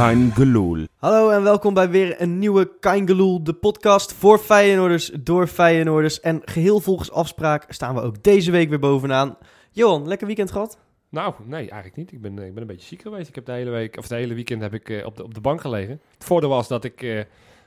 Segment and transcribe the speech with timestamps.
[0.00, 0.86] Kein Geloel.
[0.96, 6.20] Hallo en welkom bij weer een nieuwe Kaingeloel, de podcast voor Feyenoorders door Feyenoorders.
[6.20, 9.36] En geheel volgens afspraak staan we ook deze week weer bovenaan.
[9.70, 10.78] Johan, lekker weekend gehad?
[11.08, 12.12] Nou, nee, eigenlijk niet.
[12.12, 13.28] Ik ben, eh, ik ben een beetje ziek geweest.
[13.28, 15.34] Ik heb de hele week, of de hele weekend heb ik eh, op, de, op
[15.34, 16.00] de bank gelegen.
[16.14, 17.20] Het voordeel was dat ik eh,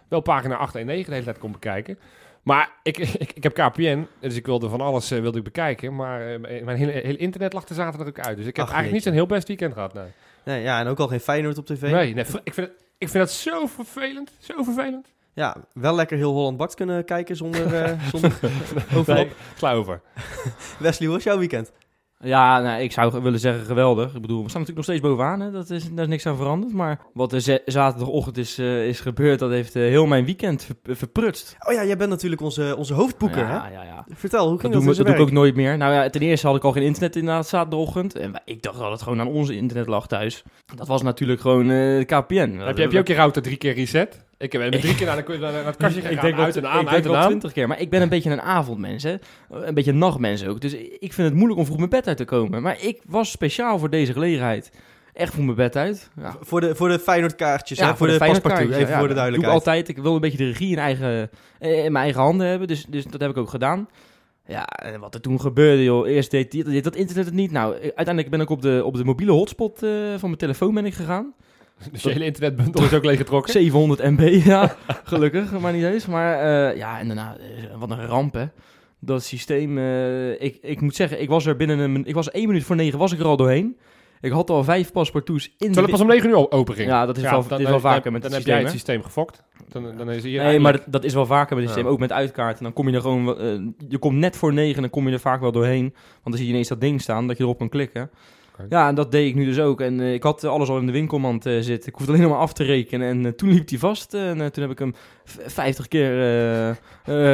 [0.07, 1.99] wel pagina 8 en 9 de hele tijd kon bekijken.
[2.43, 5.95] Maar ik, ik, ik heb KPN, dus ik wilde van alles wilde ik bekijken.
[5.95, 8.37] Maar mijn hele, hele internet lag er zaterdag ook uit.
[8.37, 9.93] Dus ik heb Ach, eigenlijk niet zo'n heel best weekend gehad.
[9.93, 10.11] Nee,
[10.45, 11.81] Nee, ja, en ook al geen Feyenoord op tv.
[11.81, 14.31] nee, nee, ik, vind het, ik vind het zo vervelend.
[14.39, 15.07] Zo vervelend.
[15.33, 18.39] Ja, wel lekker heel Holland Bakt kunnen kijken zonder, eh zonder.
[19.05, 20.01] Nee, over.
[20.79, 21.71] Wesley, hoe was jouw weekend?
[22.23, 24.15] Ja, nou, ik zou willen zeggen geweldig.
[24.15, 25.39] Ik bedoel, we staan natuurlijk nog steeds bovenaan.
[25.39, 25.51] Hè?
[25.51, 26.73] Dat is, daar is niks aan veranderd.
[26.73, 30.95] Maar wat er zaterdagochtend is, eh, is gebeurd, dat heeft eh, heel mijn weekend ver-
[30.95, 31.55] verprutst.
[31.67, 33.73] Oh ja, jij bent natuurlijk onze, onze hoofdboeker, ja, hè?
[33.73, 34.05] ja, ja.
[34.09, 35.77] Vertel, hoe ging Dat, dat, doe, in dat doe ik ook nooit meer.
[35.77, 38.15] Nou ja, ten eerste had ik al geen internet inderdaad zaterdagochtend.
[38.15, 40.43] En ik dacht dat het gewoon aan onze internet lag thuis.
[40.75, 42.57] Dat was natuurlijk gewoon eh KPN.
[42.57, 44.25] Heb je, heb je ook je router drie keer reset?
[44.43, 46.63] Ik heb ben drie keer naar, de, naar, het kastje gegaan, ik denk uit dat,
[46.63, 47.27] en aan, ik denk uit en wel aan.
[47.27, 47.67] twintig keer.
[47.67, 49.15] Maar ik ben een beetje een avondmens, hè.
[49.49, 50.61] Een beetje een nachtmens ook.
[50.61, 52.61] Dus ik vind het moeilijk om vroeg mijn bed uit te komen.
[52.61, 54.71] Maar ik was speciaal voor deze gelegenheid
[55.13, 56.09] echt vroeg mijn bed uit.
[56.15, 56.35] Ja.
[56.41, 57.95] Voor de, voor de Feyenoord kaartjes, Ja, hè?
[57.95, 58.99] voor, de, paspartout, kaartjes, even ja.
[58.99, 59.53] voor de Dat Doe ik duidelijkheid.
[59.53, 59.87] altijd.
[59.87, 62.67] Ik wil een beetje de regie in, eigen, eh, in mijn eigen handen hebben.
[62.67, 63.87] Dus, dus dat heb ik ook gedaan.
[64.45, 66.07] Ja, en wat er toen gebeurde, joh.
[66.07, 67.51] Eerst deed, die, deed dat internet het niet.
[67.51, 70.73] Nou, eh, uiteindelijk ben ik op de, op de mobiele hotspot eh, van mijn telefoon
[70.73, 71.33] ben ik gegaan.
[71.91, 73.51] Dus je hele internetbundel is ook leeggetrokken.
[73.51, 74.75] 700 MB, ja.
[75.03, 76.05] Gelukkig, maar niet eens.
[76.05, 78.45] Maar eh, ja, en daarna, eh, wat een ramp, hè.
[78.99, 82.47] Dat systeem, eh, ik, ik moet zeggen, ik was er binnen een, ik was één
[82.47, 83.77] minuut voor negen, was ik er al doorheen.
[84.21, 86.89] Ik had al vijf paspartouts in Terwijl het pas om 9 uur open ging.
[86.89, 88.71] Ja, dat is wel, dan, is wel dan- vaker met Dan het heb jij het
[88.71, 89.43] systeem gefokt.
[89.67, 91.91] Dan, dan is hier Nee, maar dat, dat is wel vaker met het systeem, Ja.
[91.93, 92.63] ook met uitkaarten.
[92.63, 93.25] Dan kom je er gewoon,
[93.87, 95.81] je komt net voor negen en dan kom je er vaak wel doorheen.
[95.91, 98.09] Want dan zie je ineens dat ding staan, dat je erop kan klikken.
[98.69, 99.81] Ja, en dat deed ik nu dus ook.
[99.81, 101.89] En eh, ik had alles al in de winkelmand eh, zitten.
[101.89, 103.07] Ik hoefde alleen nog maar af te rekenen.
[103.07, 104.13] En eh, toen liep hij vast.
[104.13, 104.93] en eh, toen heb ik hem
[105.25, 106.75] v- 50 keer eh eh,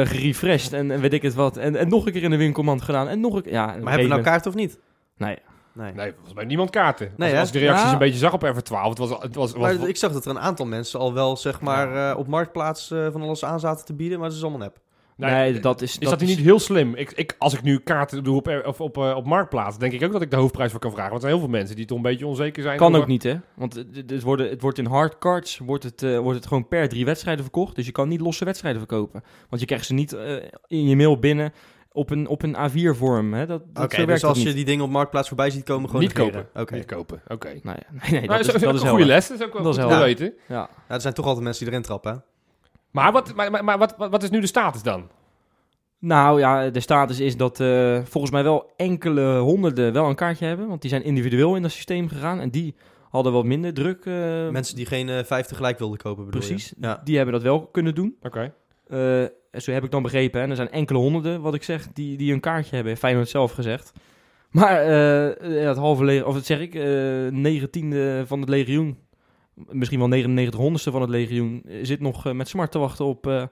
[0.08, 1.56] gerefreshed en, en weet ik het wat.
[1.56, 3.08] En, en nog een keer in de winkelmand gedaan.
[3.08, 3.66] En nog een keer, ja.
[3.66, 4.78] Maar hebben we nou kaart of niet?
[5.16, 5.38] Nee.
[5.74, 5.92] Nee.
[5.92, 7.12] Nee, volgens mij niemand kaarten.
[7.16, 7.92] Nee, als, ik de reacties Ja.
[7.92, 8.48] een beetje zag op F12,
[8.88, 9.10] het was...
[9.10, 12.10] Het was, was Maar ik zag dat er een aantal mensen al wel, zeg maar,
[12.10, 14.78] eh, op Marktplaats eh, van alles aan zaten te bieden, maar dat is allemaal nep.
[15.20, 15.98] Nee, dat is...
[15.98, 16.94] is dat, niet heel slim?
[16.94, 19.92] Ik, ik, als ik nu kaarten doe op, R- of op, eh, op Marktplaats, denk
[19.92, 21.10] ik ook dat ik de hoofdprijs voor kan vragen.
[21.10, 22.76] Want er zijn heel veel mensen die toch een beetje onzeker zijn.
[22.76, 23.34] Kan over- ook niet, hè?
[23.54, 27.04] Want het, worden, het wordt in hardcards wordt het, eh, wordt het gewoon per drie
[27.04, 27.76] wedstrijden verkocht.
[27.76, 29.22] Dus je kan niet losse wedstrijden verkopen.
[29.48, 30.34] Want je krijgt ze niet eh,
[30.66, 31.52] in je mail binnen
[31.92, 33.34] op een, op een A4-vorm.
[33.34, 33.46] Hè?
[33.46, 34.54] Dat, dat, dus als je niet.
[34.54, 36.42] die dingen op Marktplaats voorbij ziet komen, gewoon Niet negeren.
[36.44, 36.60] kopen.
[36.62, 36.74] Oké.
[36.74, 37.48] Niet kopen, oké.
[37.62, 39.28] Nou ja, nee, nee, Nou, dat, dat is, dat is een heel goede les.
[39.28, 40.32] Dat is ook wel Dat is goed weten.
[40.48, 40.68] Ja.
[40.88, 42.18] Ja, er zijn toch altijd mensen die erin trappen, hè?
[42.90, 45.08] Maar, wat, maar, maar, maar wat, wat, wat is nu de status dan?
[45.98, 50.46] Nou ja, de status is dat eh, volgens mij wel enkele honderden wel een kaartje
[50.46, 50.68] hebben.
[50.68, 52.40] Want die zijn individueel in dat systeem gegaan.
[52.40, 52.74] En die
[53.10, 54.06] hadden wat minder druk.
[54.06, 56.68] eh, mensen die geen eh 50 gelijk wilden kopen, bedoel precies.
[56.68, 56.74] je?
[56.80, 57.00] Ja.
[57.04, 58.16] Die hebben dat wel kunnen doen.
[58.22, 58.52] Oké.
[58.88, 59.24] Eh,
[59.60, 60.40] zo heb ik dan begrepen.
[60.40, 62.96] En er zijn enkele honderden, wat ik zeg, die, die een kaartje hebben.
[62.96, 63.92] Feyenoord zelf gezegd.
[64.50, 66.84] Maar eh, het halve legioen, of wat zeg ik, eh
[67.30, 68.98] negentiende van het legioen,
[69.68, 73.04] misschien wel 99 honderdste van het legioen, eh, zit nog eh, met smart te wachten
[73.04, 73.44] op, eh,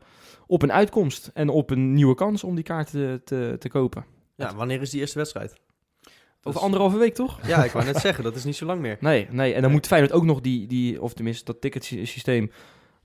[0.47, 1.31] op een uitkomst.
[1.35, 4.05] En op een nieuwe kans om die kaart te, te, te kopen.
[4.37, 5.55] ja, wanneer is die eerste wedstrijd?
[6.43, 7.47] Over anderhalve week, toch?
[7.47, 8.97] Ja, ik wou net zeggen, dat is niet zo lang meer.
[9.09, 9.55] Nee, nee.
[9.55, 12.51] En dan moet Feyenoord ook nog die, die of tenminste dat ticketsysteem,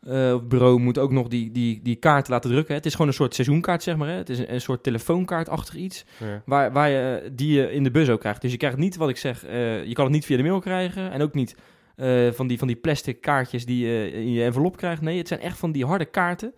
[0.06, 2.76] of bureau moet ook nog die, die, die kaart laten drukken.
[2.76, 4.08] Het is gewoon een soort seizoenkaart, zeg maar.
[4.08, 4.14] Hè?
[4.16, 6.06] Het is een, een soort telefoonkaartachtig iets.
[6.20, 6.42] Ja.
[6.46, 8.42] Waar, waar je die je in de bus ook krijgt.
[8.42, 11.12] Dus je krijgt niet wat ik zeg, je kan het niet via de mail krijgen.
[11.12, 11.56] En ook niet
[11.96, 15.02] eh, van, die, van die plastic kaartjes die je in je envelop krijgt.
[15.02, 16.54] Nee, het zijn echt van die harde kaarten.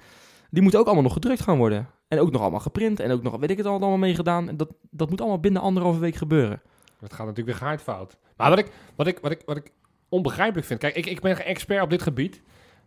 [0.50, 1.90] Die moeten ook allemaal nog gedrukt gaan worden.
[2.08, 3.00] En ook nog allemaal geprint.
[3.00, 4.50] En ook nog, weet ik het al, allemaal meegedaan.
[4.50, 6.62] En dat, dat moet allemaal binnen anderhalve week gebeuren.
[7.00, 8.18] Dat gaat natuurlijk weer fout.
[8.38, 9.72] Maar wat ik, wat ik, wat ik, wat ik
[10.10, 10.80] onbegrijpelijk vind...
[10.80, 12.42] Kijk, ik, ik ben geen expert op dit gebied.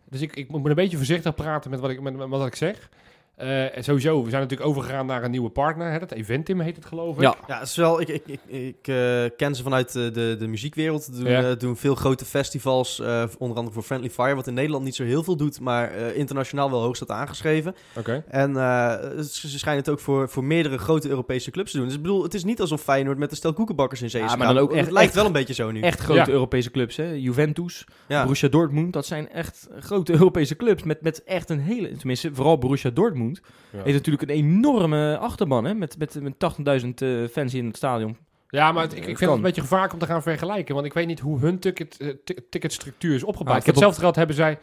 [0.09, 2.54] Dus ik, ik moet een beetje voorzichtig praten met wat ik, met, met wat ik
[2.54, 2.91] zeg.
[3.38, 5.90] Eh, en sowieso, we zijn natuurlijk overgegaan naar een nieuwe partner.
[5.92, 5.98] Hè?
[5.98, 7.22] Dat Eventim heet het, geloof ik.
[7.22, 10.36] Ja, Ja, het is wel, ik, ik, ik, ik eh, ken ze vanuit eh, de,
[10.38, 11.16] de muziekwereld.
[11.16, 11.42] Doen, Ja.
[11.50, 14.94] eh, doen veel grote festivals, eh, onder andere voor Friendly Fire, wat in Nederland niet
[14.94, 17.74] zo heel veel doet, maar eh, internationaal wel hoog staat aangeschreven.
[17.98, 18.24] Oké.
[18.28, 21.86] En eh, ze ze schijnen het ook voor, voor meerdere grote Europese clubs te doen.
[21.86, 24.26] Dus ik bedoel, het is niet alsof Feyenoord met de stel koekenbakkers in zee Ja,
[24.28, 25.80] is maar dan ook echt- Het lijkt echt- wel een beetje zo nu.
[25.80, 26.28] echt grote Ja.
[26.28, 26.96] Europese clubs.
[26.96, 27.10] Hè?
[27.12, 28.22] Juventus, ja.
[28.22, 28.92] Borussia Dortmund.
[28.92, 30.82] Dat zijn echt grote Europese clubs.
[30.82, 31.96] Met, met echt een hele...
[31.96, 33.26] Tenminste, vooral Borussia Dortmund.
[33.71, 33.83] Ja.
[33.83, 35.65] Heeft natuurlijk een enorme achterban.
[35.65, 35.75] Hè?
[35.75, 36.34] Met, met, met
[36.83, 38.16] 80.000 eh, fans in het stadion.
[38.48, 40.75] Ja, maar het- ik, ik Het vind het een beetje gevaarlijk om te gaan vergelijken.
[40.75, 43.54] Want ik weet niet hoe hun ticket, eh, ti- ticketstructuur is opgebouwd.
[43.54, 44.59] Ah, ik heb hetzelfde geld hebben zij...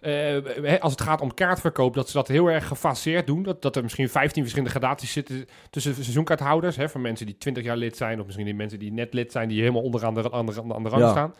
[0.00, 3.42] eh, als het gaat om kaartverkoop, dat ze dat heel erg gefaseerd doen.
[3.42, 6.76] Dat, dat er misschien 15 verschillende gradaties zitten tussen seizoenkaarthouders.
[6.76, 9.32] Hè, voor mensen die 20 jaar lid zijn, of misschien die mensen die net lid
[9.32, 11.10] zijn, die helemaal onderaan de, aan de, aan de rang Ja.
[11.10, 11.34] staan.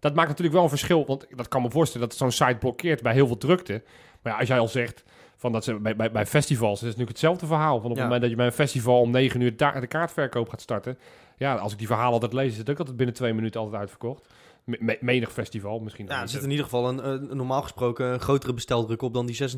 [0.00, 1.06] dat maakt natuurlijk wel een verschil.
[1.06, 3.82] Want dat kan me voorstellen dat zo'n site blokkeert bij heel veel drukte.
[4.22, 5.04] Maar ja, als jij al zegt
[5.36, 7.80] van dat ze bij, bij, bij festivals, is het natuurlijk hetzelfde verhaal.
[7.80, 10.60] Van op het moment dat je bij een festival om 9 uur de kaartverkoop gaat
[10.60, 10.98] starten.
[11.36, 13.80] Ja, als ik die verhalen altijd lees, is het ook altijd binnen twee minuten altijd
[13.80, 14.26] uitverkocht.
[14.64, 16.06] Me- me- menig festival misschien.
[16.06, 19.26] Ja, er zit in ieder geval een, een normaal gesproken een grotere besteldruk op dan
[19.26, 19.48] die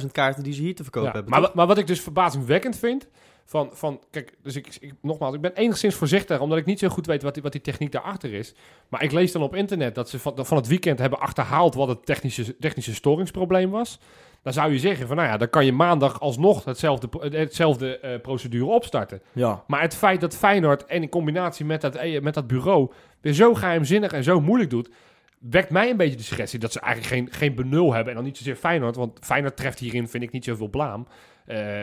[0.00, 1.40] 26.000 kaarten die ze hier te verkopen Ja, hebben.
[1.40, 3.08] maar, maar wat ik dus verbazingwekkend vind,
[3.44, 6.88] van, van kijk, dus ik, ik, nogmaals, ik ben enigszins voorzichtig, omdat ik niet zo
[6.88, 8.54] goed weet wat die, wat die techniek daarachter is.
[8.88, 11.88] Maar ik lees dan op internet dat ze van, van het weekend hebben achterhaald wat
[11.88, 13.98] het technische, technische storingsprobleem was.
[14.42, 18.20] Dan zou je zeggen van, nou ja, dan kan je maandag alsnog hetzelfde, hetzelfde eh,
[18.20, 19.22] procedure opstarten.
[19.32, 19.64] Ja.
[19.66, 23.32] Maar het feit dat Feyenoord en in combinatie met dat, eh, met dat bureau weer
[23.32, 24.90] zo geheimzinnig en zo moeilijk doet,
[25.38, 28.08] wekt mij een beetje de suggestie dat ze eigenlijk geen, geen benul hebben.
[28.08, 31.06] En dan niet zozeer Feyenoord, want Feyenoord treft hierin, vind ik, niet zoveel blaam.
[31.44, 31.82] Eh,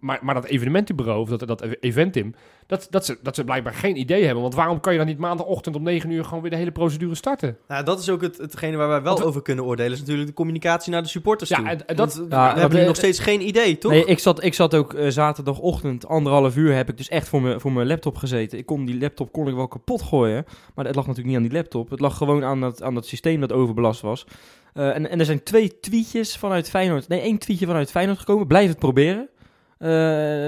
[0.00, 2.34] maar, maar dat evenementenbureau, of dat, dat eventim,
[2.66, 4.42] dat, dat, ze, dat ze blijkbaar geen idee hebben.
[4.42, 7.14] Want waarom kan je dan niet maandagochtend om 9 uur gewoon weer de hele procedure
[7.14, 7.56] starten?
[7.68, 9.92] Nou, dat is ook het, hetgene waar wij wel Want over kunnen oordelen.
[9.92, 11.66] is natuurlijk de communicatie naar de supporters Ja, toe.
[11.66, 13.92] en- en dat- Want, Ja, we want, hebben eh, nog steeds geen idee, toch?
[13.92, 17.42] Nee, ik zat, ik zat ook eh, zaterdagochtend, anderhalf uur, heb ik dus echt voor
[17.42, 18.58] mijn, voor mijn laptop gezeten.
[18.58, 20.44] Ik kon die laptop kon ik wel kapot gooien,
[20.74, 21.90] maar het lag natuurlijk niet aan die laptop.
[21.90, 24.26] Het lag gewoon aan dat, aan dat systeem dat overbelast was.
[24.72, 28.46] Eh, en, en er zijn twee tweetjes vanuit Feyenoord, nee, één tweetje vanuit Feyenoord gekomen.
[28.46, 29.88] Blijf het proberen, eh,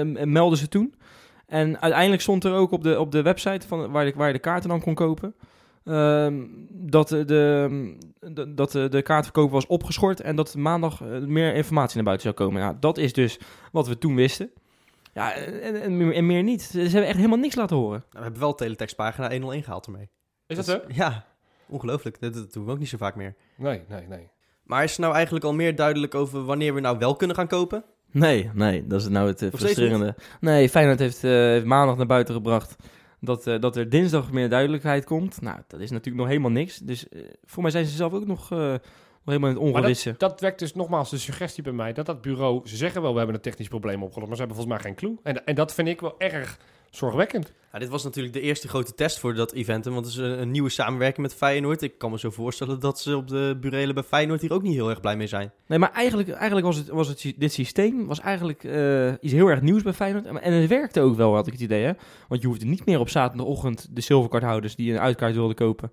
[0.01, 0.93] m- melden ze toen.
[1.47, 4.33] En uiteindelijk stond er ook op de, op de website van, waar, je, waar je
[4.33, 5.35] de kaarten dan kon kopen...
[5.83, 7.95] ehm, dat, de,
[8.47, 12.35] dat de, de kaartverkoop was opgeschort en dat maandag eh, meer informatie naar buiten zou
[12.47, 12.61] komen.
[12.61, 13.39] Nou, dat is dus
[13.71, 14.51] wat we toen wisten.
[15.13, 16.61] Ja, en, en, meer- en meer niet.
[16.61, 17.99] Ze hebben echt helemaal niks laten horen.
[17.99, 20.09] Nou, we hebben wel teletextpagina 101 gehaald ermee.
[20.47, 20.79] Is dat zo?
[20.87, 21.25] Ja,
[21.67, 22.19] ongelooflijk.
[22.19, 23.35] Dat, dat doen we ook niet zo vaak meer.
[23.57, 24.29] Nee, nee, nee.
[24.63, 27.47] Maar is er nou eigenlijk al meer duidelijk over wanneer we nou wel kunnen gaan
[27.47, 27.83] kopen?
[28.15, 30.15] Nee, nee, dat is nou het eh, frustrerende.
[30.39, 32.75] Nee, Feyenoord heeft, eh, heeft maandag naar buiten gebracht
[33.19, 35.41] dat, eh, dat er dinsdag meer duidelijkheid komt.
[35.41, 36.77] Nou, dat is natuurlijk nog helemaal niks.
[36.77, 37.05] Dus
[37.45, 38.79] voor mij zijn ze zelf ook nog, nog
[39.25, 40.15] helemaal in het ongewisse.
[40.17, 43.17] Dat wekt dus nogmaals de suggestie bij mij dat dat bureau, ze zeggen wel we
[43.17, 45.17] hebben een technisch probleem opgelost, maar ze hebben volgens mij geen clue.
[45.23, 46.59] En, en dat vind ik wel erg
[46.89, 47.53] zorgwekkend.
[47.75, 49.85] Ja, dit was natuurlijk de eerste grote test voor dat event.
[49.85, 51.81] Want het is een, een nieuwe samenwerking met Feyenoord.
[51.81, 54.73] Ik kan me zo voorstellen dat ze op de burelen bij Feyenoord hier ook niet
[54.73, 55.51] heel erg blij mee zijn.
[55.67, 59.47] Nee, maar eigenlijk, eigenlijk was, het, was het, dit systeem was eigenlijk eh, iets heel
[59.47, 60.25] erg nieuws bij Feyenoord.
[60.25, 61.83] En het werkte ook wel, had ik het idee.
[61.83, 61.91] Hè?
[62.27, 65.91] Want je hoefde niet meer op zaterdagochtend de zilverkaarthouders die een uitkaart wilden kopen...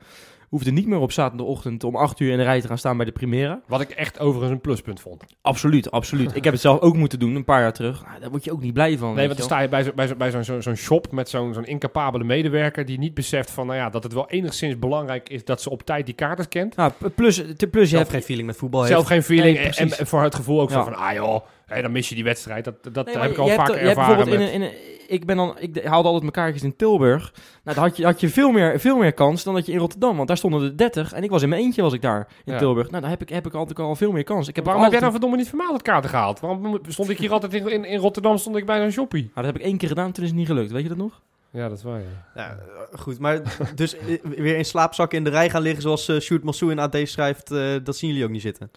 [0.49, 3.07] hoefde niet meer op zaterdagochtend om 8 uur in de rij te gaan staan bij
[3.07, 3.61] de Primera.
[3.67, 5.25] Wat ik echt overigens een pluspunt vond.
[5.41, 6.37] Absoluut, absoluut.
[6.37, 8.05] Ik heb het zelf ook moeten doen, een paar jaar terug.
[8.05, 9.15] Nou, daar word je ook niet blij van.
[9.15, 11.13] Nee, want dan je sta je bij, zo- bij, zo- bij zo'n zo'n zo'n shop
[11.13, 14.79] met zo'n zo'n incapabele medewerker die niet beseft van, nou ja, dat het wel enigszins
[14.79, 16.77] belangrijk is dat ze op tijd die kaarten kent.
[16.77, 18.11] Nou, plus, te- plus je Zelf hebt...
[18.15, 19.09] geen feeling met voetbal Zelf heeft.
[19.27, 20.85] geen feeling Nee, en, voor het gevoel ook Ja.
[20.85, 21.41] van, ah joh,
[21.83, 22.65] dan mis je die wedstrijd.
[22.65, 24.29] Dat, dat Nee, heb ik al vaak je hebt ervaren met...
[24.29, 27.33] in een, in een- ik ben dan, ik haalde altijd mijn kaartjes in Tilburg.
[27.65, 29.79] Nou, dan had je, had je veel, meer, veel meer kans dan dat je in
[29.79, 30.17] Rotterdam.
[30.17, 32.53] Want daar stonden er 30 en ik was in mijn eentje was ik daar in
[32.53, 32.59] Ja.
[32.59, 32.91] Tilburg.
[32.91, 34.49] Nou, dan heb ik, heb ik altijd al veel meer kans.
[34.49, 36.41] Ik heb Waarom heb jij nou verdomme niet vermalen kaarten gehaald?
[36.41, 39.21] Waarom stond ik hier altijd in, in, in Rotterdam stond ik bij zo'n shoppie?
[39.23, 40.71] Nou, dat heb ik één keer gedaan, toen is het niet gelukt.
[40.73, 41.21] Weet je dat nog?
[41.53, 42.31] Ja, dat is waar, ja.
[42.35, 46.09] Ja, eh, goed, maar dus eh, weer in slaapzakken in de rij gaan liggen zoals
[46.09, 48.71] uh, Sjoerd Massou in AD schrijft, eh, dat zien jullie ook niet zitten.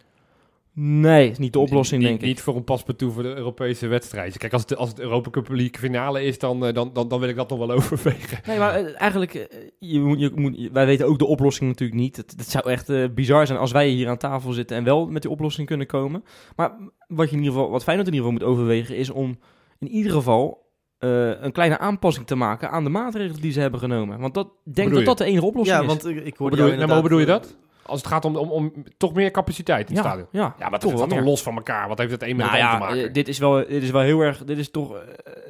[0.78, 2.28] Nee, is niet de oplossing, niet, denk ik.
[2.28, 4.38] Niet voor een paspartout voor de Europese wedstrijd.
[4.38, 7.20] Kijk, als het, als het Europa Cup League finale is, dan, eh, dan, dan, dan
[7.20, 8.40] wil ik dat nog wel overwegen.
[8.46, 12.00] Nee, maar eh, eigenlijk, eh, je moet, je moet, wij weten ook de oplossing natuurlijk
[12.00, 12.18] niet.
[12.18, 15.08] Het, het zou echt eh, bizar zijn als wij hier aan tafel zitten en wel
[15.08, 16.24] met die oplossing kunnen komen.
[16.56, 16.72] Maar
[17.08, 19.40] wat, je in ieder geval, wat Feyenoord in ieder geval moet overwegen is om
[19.80, 20.65] in ieder geval
[21.06, 24.20] eh, een kleine aanpassing te maken aan de maatregelen die ze hebben genomen.
[24.20, 25.06] Want dat denk dat je?
[25.06, 25.88] dat de enige oplossing Ja, is.
[25.88, 27.65] want eh, ik Hoe hoorde bedoel, jou je, nou, maar hoe bedoel je inderdaad, dat?
[27.88, 30.28] Als het gaat om, om, om toch meer capaciteit in het ja, stadion.
[30.32, 31.88] ja, Ja, maar dat toch wel los van elkaar.
[31.88, 33.08] Wat heeft het een met Nou het ander ja, te maken?
[33.08, 34.44] eh, dit is, wel, dit is wel heel erg.
[34.44, 35.02] Dit is toch eh,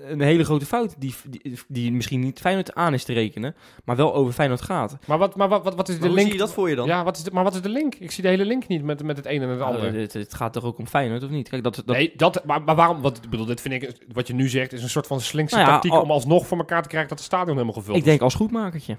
[0.09, 0.95] een hele grote fout.
[0.97, 3.55] Die, die, die misschien niet Feyenoord aan is te rekenen.
[3.83, 4.97] Maar wel over Feyenoord gaat.
[5.05, 6.27] maar wat, maar wat, wat, wat is Maar de hoe link?
[6.29, 6.87] zie je dat voor je dan?
[6.87, 7.95] Ja, wat is de, maar wat is de link?
[7.95, 9.91] Ik zie de hele link niet met, met het een en het andere.
[9.91, 11.49] Nou, het, het gaat toch ook om Feyenoord, of niet?
[11.49, 13.01] Kijk, dat, dat, nee, dat, maar, maar waarom?
[13.01, 15.55] Wat, ik bedoel, dit vind ik, wat je nu zegt, is een soort van slinkse
[15.55, 17.97] Nou ja, tactiek al- om alsnog voor elkaar te krijgen dat het stadion helemaal gevuld
[17.97, 18.09] ik is.
[18.09, 18.97] denk als goedmakertje.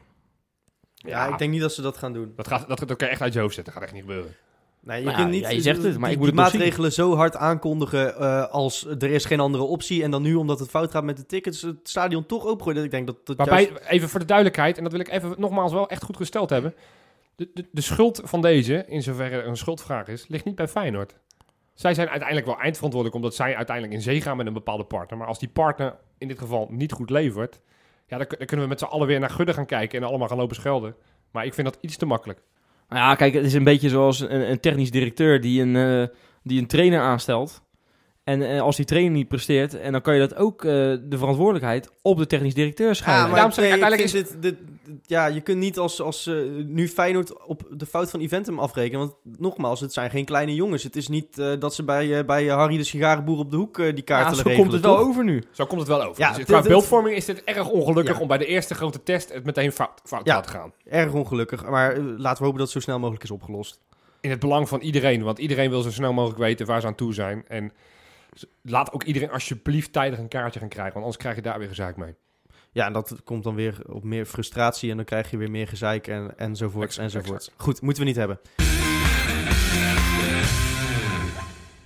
[1.07, 2.33] Ja, ik denk niet dat ze dat gaan doen.
[2.37, 3.73] Dat, gaat, dat, kan je echt uit je hoofd zetten.
[3.73, 4.35] Dat gaat echt niet gebeuren.
[4.81, 6.59] Nee, je Nou kunt niet ja, je zegt het, maar die, ik moet die zien.
[6.59, 10.03] maatregelen zo hard aankondigen eh, als er is geen andere optie.
[10.03, 12.85] En dan nu, omdat het fout gaat met de tickets, het stadion toch opengooien.
[12.85, 15.35] Ik denk dat dat Waarbij, juist- even voor de duidelijkheid, en dat wil ik even
[15.39, 16.75] nogmaals wel echt goed gesteld hebben.
[17.37, 20.69] De, de, de schuld van deze, in zoverre er een schuldvraag is, ligt niet bij
[20.69, 21.15] Feyenoord.
[21.75, 25.19] Zij zijn uiteindelijk wel eindverantwoordelijk omdat zij uiteindelijk in zee gaan met een bepaalde partner.
[25.19, 27.61] Maar als die partner in dit geval niet goed levert,
[28.07, 30.07] ja, dan, kun- dan kunnen we met z'n allen weer naar Gudde gaan kijken en
[30.09, 30.95] allemaal gaan lopen schelden.
[31.33, 32.43] Maar ik vind dat iets te makkelijk.
[32.89, 36.17] Nou ja, kijk, het is een beetje zoals een, een technisch directeur die een, eh,
[36.43, 37.63] die een trainer aanstelt.
[38.27, 40.71] En eh, als die trainer niet presteert, en dan kan je dat ook eh,
[41.03, 43.25] de verantwoordelijkheid op de technisch directeur Ja, schuiven.
[43.27, 44.75] maar daarom zeg ik, uiteindelijk vind dit, dit-
[45.07, 46.35] ja, je kunt niet als, als eh,
[46.67, 48.99] nu Feyenoord op de fout van Eventum afrekenen.
[48.99, 50.83] Want nogmaals, het zijn geen kleine jongens.
[50.83, 54.03] Het is niet eh, dat ze bij, bij Harry de sigarenboer op de hoek die
[54.03, 55.43] kaarten ja, zo regelen, komt het wel over nu.
[55.53, 56.21] Zo komt het wel over.
[56.23, 58.21] Ja, dus dit- qua dit- beeldvorming is dit erg ongelukkig Ja.
[58.21, 60.37] om bij de eerste grote test het meteen fout, fout te Ja.
[60.37, 60.73] laten gaan.
[60.89, 61.69] Erg ongelukkig.
[61.69, 63.81] Maar laten we hopen dat het zo snel mogelijk is opgelost.
[64.21, 66.95] In het belang van iedereen, want iedereen wil zo snel mogelijk weten waar ze aan
[66.95, 67.45] toe zijn.
[67.49, 67.73] En
[68.63, 71.69] laat ook iedereen alsjeblieft tijdig een kaartje gaan krijgen, want anders krijg je daar weer
[71.69, 72.15] gezaak mee.
[72.73, 75.69] Ja, en dat komt dan weer op meer frustratie en dan krijg je weer meer
[75.69, 77.51] gezeik en, enzovoorts Exact, enzovoorts.
[77.57, 78.41] Goed, moeten we niet hebben.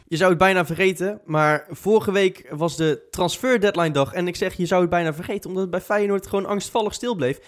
[0.06, 4.12] Je zou het bijna vergeten, maar vorige week was de transfer deadline dag.
[4.12, 7.14] En ik zeg, je zou het bijna vergeten, omdat het bij Feyenoord gewoon angstvallig stil
[7.14, 7.40] bleef.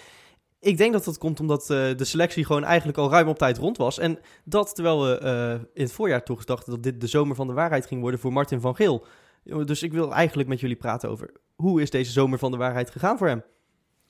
[0.62, 3.58] Ik denk dat dat komt omdat eh, de selectie gewoon eigenlijk al ruim op tijd
[3.58, 3.98] rond was.
[3.98, 7.46] En dat terwijl we eh, in het voorjaar toch dachten dat dit de zomer van
[7.46, 9.06] de waarheid ging worden voor Martin van Geel.
[9.44, 12.90] Dus ik wil eigenlijk met jullie praten over hoe is deze zomer van de waarheid
[12.90, 13.42] gegaan voor hem?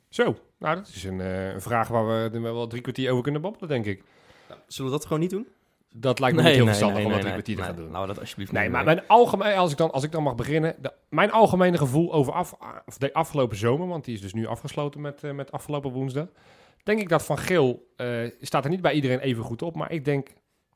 [0.08, 3.22] Zo, nou dat is een, eh, een vraag waar we er wel drie kwartier over
[3.22, 4.02] kunnen babbelen, denk ik.
[4.66, 5.46] Zullen we dat gewoon niet doen?
[5.94, 7.70] Dat lijkt me niet heel verstandig om dat nee, kwartier te nee.
[7.70, 8.00] gaan doen.
[8.00, 10.74] We dat alsjeblieft Nee, maar mijn algemeen, als ik dan, als ik dan mag beginnen,
[10.80, 12.56] de- mijn algemene gevoel over af,
[12.98, 16.26] de afgelopen zomer, want die is dus nu afgesloten met, eh, met afgelopen woensdag,
[16.82, 18.06] denk ik dat Van Geel eh,
[18.40, 20.28] staat er niet bij iedereen even goed op, maar ik denk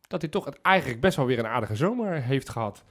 [0.06, 2.85] dat hij toch het eigenlijk best wel weer een aardige zomer heeft gehad.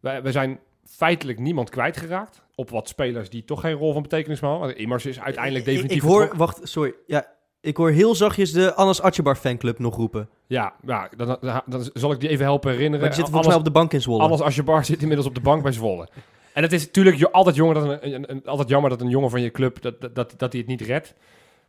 [0.00, 4.40] We, we zijn feitelijk niemand kwijtgeraakt op wat spelers die toch geen rol van betekenis
[4.40, 4.76] meer hadden.
[4.76, 6.94] Immers is uiteindelijk ik- definitief Ik, hoor, wacht, sorry.
[7.06, 10.28] Ja, ik hoor heel zachtjes de Anas Atjebar fanclub nog roepen.
[10.46, 13.00] Ja, ja dan, dan, dan zal ik die even helpen herinneren.
[13.00, 14.22] Maar die zitten volgens Alles- mij op de bank in Zwolle.
[14.22, 16.08] Alles Asjebar zit inmiddels op de bank bij Zwolle.
[16.52, 19.30] En het is natuurlijk altijd, jonger dat een, een- een- altijd jammer dat een jongen
[19.30, 21.14] van je club dat, dat, dat, dat hij het niet redt.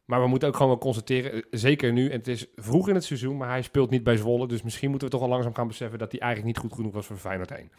[0.05, 2.95] Maar we moeten ook gewoon wel constateren, eh, zeker nu, en het is vroeg in
[2.95, 4.47] het seizoen, maar hij speelt niet bij Zwolle.
[4.47, 6.93] Dus misschien moeten we toch al langzaam gaan beseffen dat hij eigenlijk niet goed genoeg
[6.93, 7.71] was voor Feyenoord 1.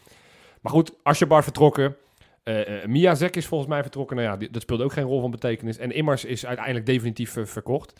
[0.61, 1.95] Maar goed, Asjebar vertrokken.
[2.43, 4.15] Eh eh, Miyazek is volgens mij vertrokken.
[4.15, 5.77] Nou ja, die- dat speelde ook geen rol van betekenis.
[5.77, 7.93] En Immers is uiteindelijk definitief verkocht.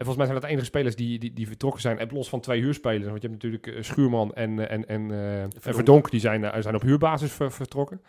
[0.00, 1.98] En volgens mij zijn dat de enige spelers die, die, die vertrokken zijn.
[1.98, 3.10] En los van twee huurspelers.
[3.10, 6.10] Want je hebt natuurlijk eh, Schuurman en, eh, en, en, eh, en Verdonk.
[6.10, 8.00] Die zijn, zijn op huurbasis ver- vertrokken.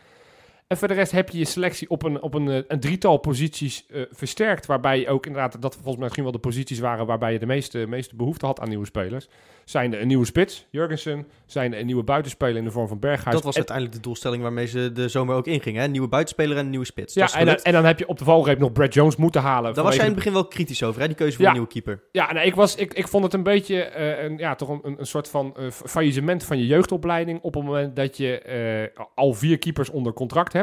[0.71, 3.17] En voor de rest heb je je selectie op een, op een, eh, een drietal
[3.17, 4.65] posities eh, versterkt.
[4.65, 7.45] Waarbij je ook inderdaad, dat volgens mij misschien wel de posities waren waarbij je de
[7.45, 9.27] meeste, meeste behoefte had aan nieuwe spelers.
[9.65, 11.27] Zijn er een nieuwe spits, Jurgensen.
[11.45, 13.35] Zijn er een nieuwe buitenspeler in de vorm van Berghuis.
[13.35, 15.81] dat was En- uiteindelijk de doelstelling waarmee ze de zomer ook ingingen.
[15.81, 15.87] Hè?
[15.87, 17.13] Nieuwe buitenspeler en een nieuwe spits.
[17.13, 19.73] ja, en, dan- en dan heb je op de valreep nog Brad Jones moeten halen.
[19.73, 21.07] Daar was jij in het begin wel kritisch over, hè?
[21.07, 21.49] die keuze voor Ja.
[21.49, 22.03] een nieuwe keeper.
[22.11, 24.81] Ja, nee, ik, was, ik, ik vond het een beetje eh, een, ja, toch een,
[24.97, 27.39] een- soort van faillissement van je jeugdopleiding.
[27.41, 30.60] Op het moment dat je al vier keepers onder contract hebt.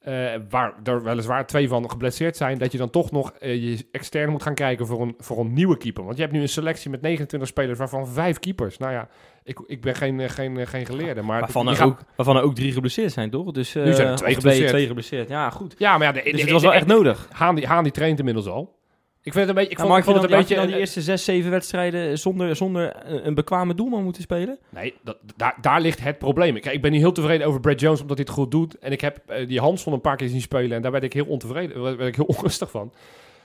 [0.00, 0.14] Eh,
[0.50, 2.58] waar er weliswaar twee van geblesseerd zijn.
[2.58, 5.52] Dat je dan toch nog eh, je extern moet gaan kijken voor een, voor een
[5.52, 6.04] nieuwe keeper.
[6.04, 8.78] Want je hebt nu een selectie met 29 spelers, waarvan vijf keepers.
[8.78, 9.08] Nou ja,
[9.44, 11.22] ik, ik ben geen, eh, geen, geen geleerde.
[11.22, 13.50] Maar Waarvan er, ook, waarvan er ook drie geblesseerd zijn, toch?
[13.52, 14.68] Dus, Nu zijn er twee geblesseerd.
[14.68, 15.74] Twee geblesseerd, ja, goed.
[15.78, 17.28] Ja, maar ja, de, Dus de- het was de- wel echt nodig.
[17.32, 18.78] Haan die, Haan die traint inmiddels al.
[19.22, 19.70] Ik vind het een beetje...
[19.70, 20.54] Ik vond, het een beetje...
[20.54, 24.58] dan die eerste zes, zeven wedstrijden zonder, zonder een, een bekwame doelman moeten spelen?
[24.68, 26.56] Nee, dat, daar, daar ligt het probleem.
[26.56, 28.78] Ik, ik ben niet heel tevreden over Brad Jones omdat hij het goed doet.
[28.78, 31.12] En ik heb eh, die Hanson een paar keer zien spelen en daar werd ik
[31.12, 32.92] heel ontevreden, werd ik heel onrustig van.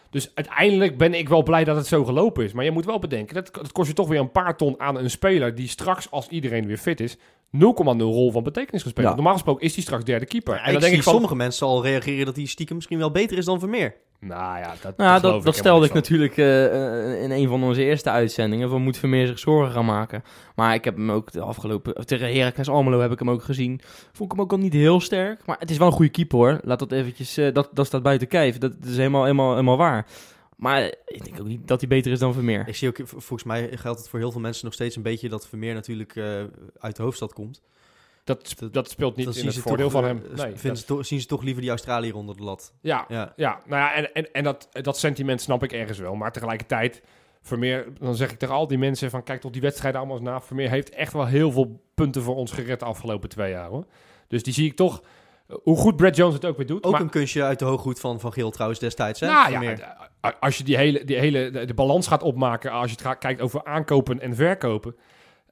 [0.10, 2.54] Dus uiteindelijk ben ik wel blij dat het zo gelopen is.
[2.54, 4.98] Maar je moet wel bedenken, dat, dat kost je toch weer een paar ton aan
[4.98, 7.20] een speler die straks, als iedereen weer fit is, 0,0
[7.98, 9.08] rol van betekenis gespeeld.
[9.08, 9.16] Ja.
[9.16, 10.54] Normaal gesproken is hij straks derde keeper.
[10.54, 12.76] Ja, en dan ik denk zie ik van, sommige mensen al reageren dat hij stiekem
[12.76, 13.96] misschien wel beter is dan Vermeer.
[14.28, 16.00] Nou ja, dat, Nou, dat, geloof dat, ik dat stelde ik van.
[16.00, 18.70] natuurlijk eh, eh, in een van onze eerste uitzendingen.
[18.70, 20.24] Van moet Vermeer zich zorgen gaan maken.
[20.56, 22.06] Maar ik heb hem ook de afgelopen...
[22.06, 23.82] Tegen Heracles Almelo heb ik hem ook gezien.
[24.12, 25.46] Vond ik hem ook al niet heel sterk.
[25.46, 26.60] Maar het is wel een goede keeper hoor.
[26.64, 27.38] Laat dat eventjes...
[27.38, 28.58] eh, dat, dat staat buiten kijf.
[28.58, 30.06] Dat, is helemaal, helemaal, helemaal waar.
[30.56, 32.68] Maar ik denk ook niet dat hij beter is dan Vermeer.
[32.68, 35.30] Ik zie ook, volgens mij geldt het voor heel veel mensen nog steeds een beetje
[35.30, 36.44] dat Vermeer natuurlijk eh,
[36.80, 37.62] uit de hoofdstad komt.
[38.26, 40.22] Dat, dat speelt niet in het voordeel toch, van hem.
[40.36, 42.74] Nee, dat- toch- zien ze toch liever die Australiër onder de lat.
[42.82, 43.34] ja, Ja.
[43.36, 46.16] Ja, nou ja, en, en, en dat, dat sentiment snap ik ergens wel.
[46.16, 47.02] Maar tegelijkertijd,
[47.42, 49.24] Vermeer, dan zeg ik tegen al die mensen van...
[49.24, 50.42] kijk toch die wedstrijden allemaal eens na.
[50.42, 53.68] Vermeer heeft echt wel heel veel punten voor ons gered de afgelopen twee jaar.
[53.70, 53.86] Hoor.
[54.28, 55.02] Dus die zie ik toch...
[55.48, 56.84] eh, Hoe goed Brad Jones het ook weer doet.
[56.84, 59.20] Ook maar, een kunstje uit de hooghoed van Van Geel trouwens destijds.
[59.20, 59.28] Hè?
[59.28, 59.66] nou
[60.22, 62.72] ja, als je die hele, die hele de, de balans gaat opmaken...
[62.72, 64.96] als je het gaat, kijkt over aankopen en verkopen...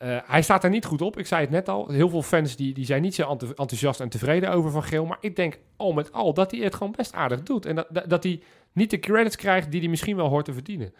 [0.03, 1.17] eh, hij staat er niet goed op.
[1.17, 1.89] Ik zei het net al.
[1.89, 5.05] Heel veel fans die, die zijn niet zo enthousiast en tevreden over Van Geel.
[5.05, 7.65] Maar ik denk al met al dat hij het gewoon best aardig doet.
[7.65, 8.41] En dat, dat, dat hij
[8.71, 10.93] niet de credits krijgt die hij misschien wel hoort te verdienen.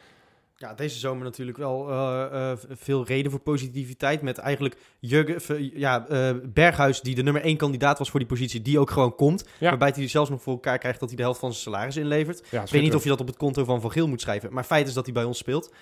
[0.58, 4.22] Ja, deze zomer natuurlijk wel eh, eh, veel reden voor positiviteit.
[4.22, 8.62] Met eigenlijk Jurgen, ja, eh, Berghuis, die de nummer één kandidaat was voor die positie,
[8.62, 9.46] die ook gewoon komt.
[9.60, 9.70] Ja.
[9.70, 12.48] Waarbij hij zelfs nog voor elkaar krijgt dat hij de helft van zijn salaris inlevert.
[12.50, 14.54] Ja, Ik weet niet of je dat op het konto van Van Geel moet schrijven.
[14.54, 15.74] Maar feit is dat hij bij ons speelt.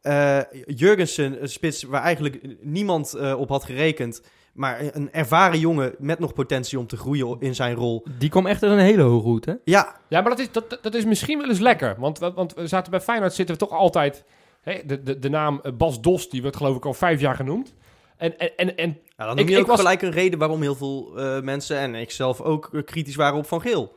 [0.00, 4.22] Eh Jurgensen, een spits waar eigenlijk niemand eh, op had gerekend.
[4.52, 8.06] Maar een ervaren jongen met nog potentie om te groeien in zijn rol.
[8.18, 9.50] Die kwam echt uit een hele hoge route.
[9.50, 9.56] hè?
[9.64, 11.94] Ja, Ja, maar dat is, dat, dat is misschien wel eens lekker.
[11.98, 14.24] Want, want we zaten bij Feyenoord zitten we toch altijd...
[14.62, 17.34] Hè, de, de, de naam eh, Bas Dost, die wordt geloof ik al vijf jaar
[17.34, 17.74] genoemd.
[18.16, 20.38] En, en, en, en Ja, dan Ik- noem je ik ook was- gelijk een reden
[20.38, 23.96] waarom heel veel eh, mensen en ik zelf ook kritisch waren op Van Geel.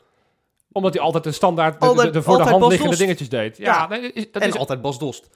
[0.71, 3.01] omdat hij altijd een standaard de, Altijd- de, de voor de hand Bas liggende Dost.
[3.03, 3.57] dingetjes deed.
[3.57, 3.87] Ja, Ja.
[3.87, 5.29] nee, is, dat en is, altijd Bas Dost.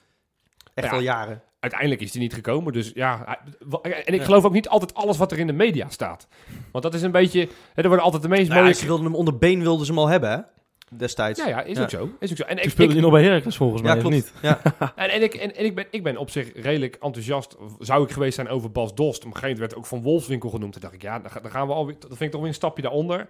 [0.82, 0.96] Echt Ja.
[0.98, 1.42] al jaren.
[1.60, 2.72] uiteindelijk is hij niet gekomen.
[2.72, 3.38] Dus ja,
[4.04, 6.28] en ik geloof ook niet altijd alles wat er in de media staat.
[6.72, 7.40] Want dat is een beetje...
[7.74, 8.74] Hè, er worden altijd de meest Nou, ja, mooie...
[8.74, 10.38] ze wilden hem onder been wilden ze hem al hebben, hè?
[10.96, 11.40] Destijds.
[11.40, 11.82] Ja, ja, is Ja.
[11.82, 12.08] ook zo.
[12.20, 12.42] Is ook zo.
[12.42, 14.14] En Toen ik, speelde ik, hij nog bij Heracles volgens mij, Ja, of klopt.
[14.16, 14.32] niet?
[14.42, 14.60] Ja.
[14.96, 17.56] En, en, ik, en, en ik, ben, ik ben op zich redelijk enthousiast.
[17.78, 19.18] Zou ik geweest zijn over Bas Dost.
[19.18, 20.72] Op een gegeven moment werd ook van Wolfswinkel genoemd.
[20.72, 21.94] Toen dacht ik, ja, dan, ga- dan gaan we alweer.
[21.98, 23.26] Dat vind ik toch weer een stapje daaronder.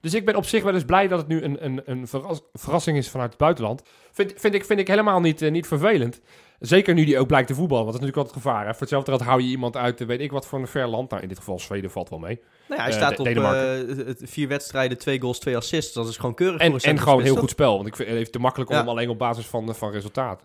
[0.00, 2.42] Dus ik ben op zich wel eens blij dat het nu een, een, een verras-
[2.52, 3.82] verrassing is vanuit het buitenland.
[4.12, 6.20] Vind, vind, ik, vind ik helemaal niet, eh, niet vervelend.
[6.66, 7.84] Zeker nu die ook blijkt te voetballen.
[7.84, 8.66] Want dat is natuurlijk altijd gevaar.
[8.66, 8.70] Hè?
[8.72, 11.10] Voor hetzelfde geld hou je iemand uit, weet ik wat voor een ver land.
[11.10, 12.40] Nou, in dit geval Zweden valt wel mee.
[12.68, 13.88] Nou ja, hij Eh, staat De- op Denemarken.
[13.98, 15.92] eh, het- vier wedstrijden, twee goals, twee assists.
[15.92, 17.74] Dat is gewoon keurig En, voor een en gewoon heel goed spel.
[17.76, 18.82] Want ik vind het even te makkelijk om Ja.
[18.82, 20.42] hem alleen op basis van, eh, van resultaat.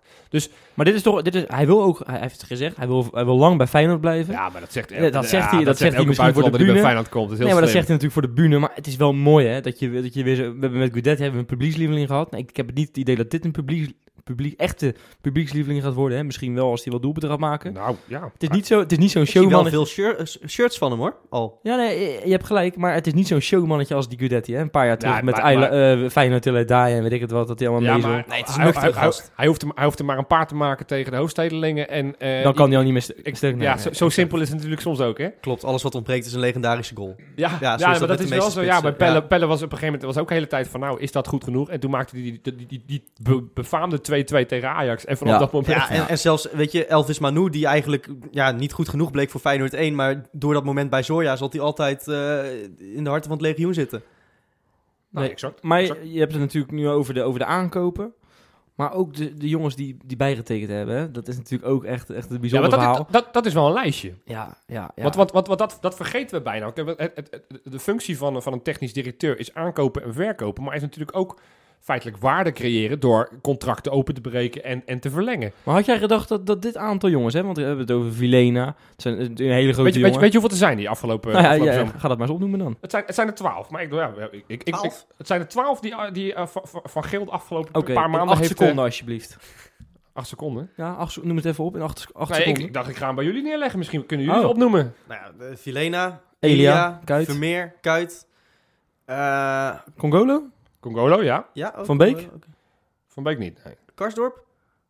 [0.73, 3.07] Maar dit is toch, dit is, hij wil ook, hij heeft het gezegd, hij wil,
[3.11, 4.33] hij wil lang bij Feyenoord blijven.
[4.33, 6.71] Ja, maar dat zegt, Ja, dat zegt hij- dat zegt hij misschien voor de die
[6.71, 6.81] bij.
[6.81, 7.23] Feyenoord komt.
[7.23, 8.59] Dat is heel nee, maar dat zegt hij natuurlijk voor de bühne.
[8.59, 10.93] Maar het is wel mooi, hè, dat je, dat je weer zo, we hebben met
[10.93, 12.31] Gudet hebben we een publiekslieveling gehad.
[12.31, 13.91] Nee, ik heb het niet het idee dat dit een publiek,
[14.35, 16.17] publiek, echte publiekslieveling gaat worden.
[16.17, 16.23] Hè.
[16.23, 17.73] Misschien wel als hij wat doelpunten gaat maken.
[17.73, 18.29] Nou, ja.
[18.33, 20.77] Het is niet zo, het is niet zo'n Ik zie wel veel shir- eh, shirts
[20.77, 21.15] van hem, hoor.
[21.29, 21.59] Al.
[21.63, 24.53] Ja, nee, je- je hebt gelijk, maar het is niet zo'n showmannetje als die Gudetti,
[24.53, 24.61] hè.
[24.61, 27.31] Een paar jaar terug Ja, met maar- Ayla, eh, Feyenoord Die en weet ik het
[27.31, 28.25] wat, dat hij allemaal Ja, mee maar.
[28.27, 29.31] Nee, het is hij, hij, hij, gast.
[29.35, 31.89] hij hoeft hem, hij hoeft hem maar een paar te maken tegen de hoofdstedelingen.
[31.89, 33.95] En, eh, Dan kan hij al niet meer st- ik- stuk Ja, nee, zo, nee.
[33.95, 35.27] zo simpel is het natuurlijk soms ook, hè?
[35.41, 37.15] Klopt, alles wat ontbreekt is een legendarische goal.
[37.35, 38.61] Ja, ja, maar dat is wel zo.
[38.61, 39.19] Ja, bij Pelle, ja.
[39.21, 41.27] Pelle was op een gegeven moment was ook de hele tijd van, nou, is dat
[41.27, 41.69] goed genoeg?
[41.69, 45.05] En toen maakte hij die, die, die, die, die be- befaamde 2-2 tegen Ajax.
[45.05, 45.39] En vanaf Ja.
[45.39, 45.73] dat moment...
[45.73, 49.29] Ja, en, en zelfs, weet je, Elvis Manu, die eigenlijk ja, niet goed genoeg bleek
[49.29, 52.61] voor Feyenoord 1, maar door dat moment bij Zorja zat hij altijd eh,
[52.95, 54.01] in de harten van het legioen zitten.
[55.09, 55.63] Nou, Nee, exact.
[55.63, 55.99] Maar exact.
[56.03, 58.13] je, hebt het natuurlijk nu over de, over de aankopen.
[58.75, 60.95] Maar ook de, de jongens die, die bijgetekend hebben.
[60.95, 61.11] Hè?
[61.11, 63.07] Dat is natuurlijk ook echt, echt een Ja, bijzonder maar dat, verhaal.
[63.11, 64.13] dat, dat, dat is wel een lijstje.
[64.25, 65.03] Ja, ja, ja.
[65.03, 66.71] Want, want, want, want dat, dat vergeten we bijna.
[66.71, 70.63] Kijk, het- het- het- de functie van, van een technisch directeur is aankopen en verkopen.
[70.63, 71.39] Maar is natuurlijk ook
[71.79, 75.51] feitelijk waarde creëren door contracten open te breken en, en te verlengen.
[75.63, 77.43] Maar had jij gedacht dat, dat dit aantal jongens, hè?
[77.43, 80.19] want we hebben het over Vilena, het zijn een hele grote Weet je, weet, je,
[80.19, 81.99] weet je hoeveel er zijn die afgelopen, nou ja, afgelopen ja, zomer?
[81.99, 82.77] ga dat maar eens opnoemen dan.
[82.81, 83.69] Het zijn, het zijn er twaalf.
[83.69, 85.05] Maar ik, ja, ik, ik, ik, Twaalf?
[85.17, 88.51] het zijn er twaalf die, die eh, van, de afgelopen paar maanden acht heeft...
[88.51, 89.37] eh, seconden alsjeblieft.
[90.13, 90.69] acht seconden?
[90.75, 92.63] Ja, acht, noem het even op in acht, acht Nee, ik, seconden.
[92.67, 93.77] ik dacht, ik ga hem bij jullie neerleggen.
[93.77, 94.47] Misschien kunnen jullie Oh.
[94.47, 94.93] het opnoemen.
[95.07, 97.25] Nou ja, eh, Vilena, Elia, Elia, Kuyt.
[97.25, 98.27] Vermeer, Kuit.
[99.05, 100.43] eh, Congolo?
[100.79, 101.47] Congolo, ja.
[101.53, 102.17] ja, ook Van Beek?
[102.33, 102.47] oké.
[103.07, 103.63] Van Beek niet.
[103.63, 103.75] Nee.
[103.95, 104.43] Karsdorp?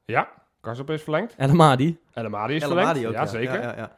[0.05, 0.29] Ja,
[0.61, 1.35] Karsop is verlengd.
[1.35, 1.99] En Amadi.
[2.13, 2.89] El Amadi is El verlengd.
[2.89, 3.61] Amadi ook, ja, zeker.
[3.61, 3.95] Ja, ja, ja.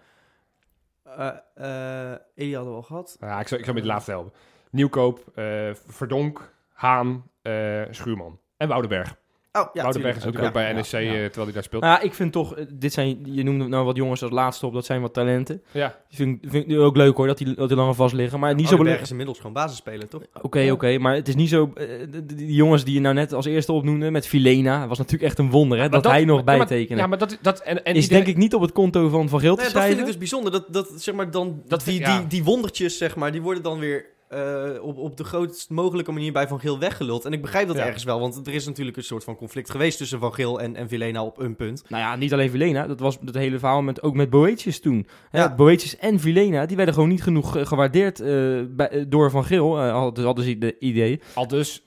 [1.56, 3.18] Eh, eh, hadden we al gehad.
[3.20, 4.34] Ja, ik zou, ik zou met de laatste helpen.
[4.70, 8.40] Nieuwkoop, eh, Verdonk, Haan, eh, Schuurman.
[8.58, 9.16] En Woudenberg.
[9.54, 11.12] Oh, ja, Woudenberg is ook bij NEC, ja, ja.
[11.14, 11.82] eh, terwijl hij daar speelt.
[11.82, 14.66] Nou ja, ik vind toch, eh, dit zijn, je noemde nou wat jongens als laatste
[14.66, 15.62] op, dat zijn wat talenten.
[15.72, 18.40] Ja, Ik vind, vind ik ook leuk hoor, dat die, dat die langer vast liggen.
[18.40, 19.02] Maar niet zo belangrijk.
[19.02, 20.22] is inmiddels gewoon basisspeler, toch?
[20.42, 21.72] Oké, oké, maar het is niet zo...
[21.76, 21.86] eh,
[22.26, 25.50] die jongens die je nou net als eerste opnoemde met Filena, was natuurlijk echt een
[25.50, 27.02] wonder hè, dat, hij nog bijtekende.
[27.02, 29.30] Ja, maar dat, dat en, en is iedereen- denk ik niet op het konto van
[29.30, 30.52] Van Geel te Nee, dat vind ik dus bijzonder.
[30.52, 33.80] Dat, dat, zeg maar, dan, Dat die, die, die wondertjes, zeg maar, die worden dan
[33.80, 37.26] weer eh, op, op de grootst mogelijke manier bij Van Geel weggeluld.
[37.26, 37.86] En ik begrijp dat Ja.
[37.86, 40.76] ergens wel, want er is natuurlijk een soort van conflict geweest tussen Van Geel en,
[40.76, 41.84] en Vilena op een punt.
[41.89, 45.08] Nou ja, niet alleen Vilena, dat was het hele verhaal met, ook met Boetius toen.
[45.32, 45.39] Ja.
[45.39, 45.56] Ja.
[45.56, 48.28] Boetius en Vilena, die werden gewoon niet genoeg gewaardeerd eh,
[48.70, 49.78] bij, eh, door Van Geel.
[49.80, 51.22] eh, hadden, hadden ze de idee.
[51.34, 51.86] al dus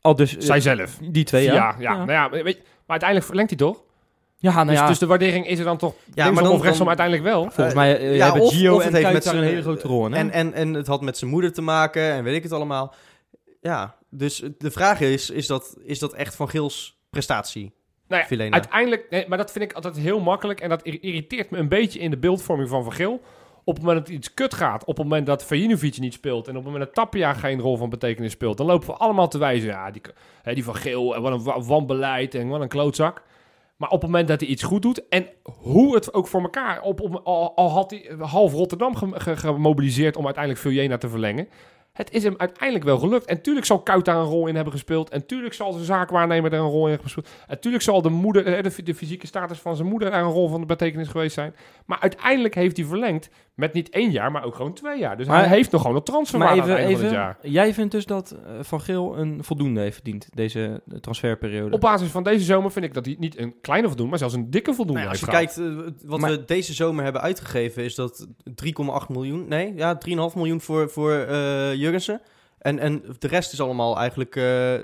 [0.00, 0.98] Al dus, eh, zij zelf.
[1.10, 1.54] die twee, ja.
[1.54, 1.96] ja, ja.
[1.96, 3.82] Nou ja, weet je, maar uiteindelijk verlengt hij toch?
[4.42, 6.62] Ja, nou dus, ja, dus de waardering is er dan toch Ja, maar dan- of
[6.62, 7.42] rechtsom dan- uiteindelijk wel?
[7.42, 9.34] volgens eh, mij eh, ja, hebben of- Gio of en het heeft Kuyt met daar
[9.34, 10.16] een zijn- hele grote rol hè?
[10.16, 12.94] En, en, en het had met zijn moeder te maken en weet ik het allemaal.
[13.60, 17.72] Ja, dus de vraag is, is dat, is dat echt Van Geels prestatie?
[18.08, 20.60] Nou ja, uiteindelijk, nee, maar dat vind ik altijd heel makkelijk.
[20.60, 23.20] En dat ir- irriteert me een beetje in de beeldvorming van Van Geel.
[23.64, 26.44] Op het moment dat iets kut gaat, op het moment dat Vajinovic niet speelt...
[26.48, 28.56] en op het moment dat Tapia geen rol van betekenis speelt...
[28.56, 29.68] dan lopen we allemaal te wijzen.
[29.68, 30.02] Ja, die,
[30.42, 33.22] hè, die Van Geel, en wat een wa- wanbeleid en wat een klootzak.
[33.76, 35.08] Maar op het moment dat hij iets goed doet...
[35.08, 36.82] en hoe het ook voor elkaar...
[36.82, 41.48] Op, op, al, had hij half Rotterdam gem- ge- gemobiliseerd om uiteindelijk Viljena te verlengen...
[41.92, 43.24] Het is hem uiteindelijk wel gelukt.
[43.24, 45.10] En tuurlijk zal Kuit daar een rol in hebben gespeeld.
[45.10, 47.28] En tuurlijk zal zijn zaakwaarnemer daar een rol in hebben gespeeld.
[47.46, 50.48] En tuurlijk zal de, moeder, eh, de, fysieke status van zijn moeder daar een rol
[50.48, 51.54] van betekenis geweest zijn.
[51.86, 53.30] Maar uiteindelijk heeft hij verlengd
[53.62, 55.16] met niet één jaar, maar ook gewoon twee jaar.
[55.16, 57.18] Dus Maar- hij heeft nog gewoon een Maar transferwaarde aan even, het einde van even
[57.18, 57.52] het jaar.
[57.52, 61.74] jij vindt dus dat eh, Van Geel een voldoende heeft verdiend, deze eh, transferperiode?
[61.74, 64.34] Op basis van deze zomer vind ik dat hij niet een kleine voldoende, maar zelfs
[64.34, 65.54] een dikke voldoende Nou ja, als je gehad.
[65.54, 69.48] kijkt, eh, wat Maar- we deze zomer hebben uitgegeven, is dat 3,8 miljoen.
[69.48, 72.20] Nee, ja, 3,5 miljoen voor, voor eh Jurgensen.
[72.62, 74.82] En, en de rest is allemaal eigenlijk eh eh,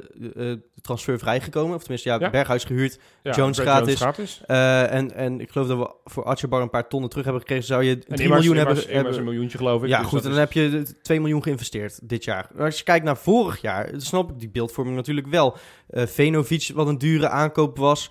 [0.82, 1.74] transfer vrijgekomen.
[1.74, 2.30] Of tenminste, ja, Ja.
[2.30, 2.98] Berghuis gehuurd.
[3.22, 3.94] Ja, Jones gratis.
[4.00, 4.40] gratis.
[4.46, 7.66] Eh, en, en ik geloof dat we voor Atjebar een paar tonnen terug hebben gekregen.
[7.66, 8.94] Zou je 3 En Immers, miljoen Immers, hebben...
[8.94, 9.88] Immers hebben een miljoentje geloof ik.
[9.88, 12.48] ja, Dus goed, en is- dan heb je 2 miljoen geïnvesteerd dit jaar.
[12.54, 15.56] Maar als je kijkt naar vorig jaar, dan snap ik die beeldvorming natuurlijk wel.
[15.88, 18.10] Venovic, wat een dure aankoop was.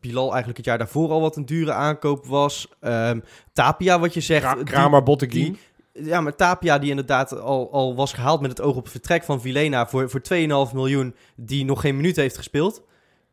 [0.00, 2.68] Bilal eigenlijk het jaar daarvoor al wat een dure aankoop was.
[2.80, 3.20] Ehm,
[3.52, 4.54] Tapia, wat je zegt.
[4.54, 5.58] Die- Kramer, die-
[6.02, 9.24] ja, maar Tapia die inderdaad al, al was gehaald met het oog op het vertrek
[9.24, 10.20] van Vilena voor, voor
[10.68, 12.82] 2,5 miljoen, die nog geen minuut heeft gespeeld.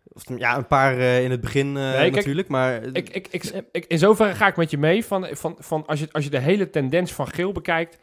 [0.03, 2.83] Of, ja, een paar eh, in het begin eh, kijk, natuurlijk, maar...
[2.83, 5.05] Ik, ik, ik, ik, in zoverre ga ik met je mee.
[5.05, 7.97] Van, van, van als, je, als je de hele tendens van geel bekijkt,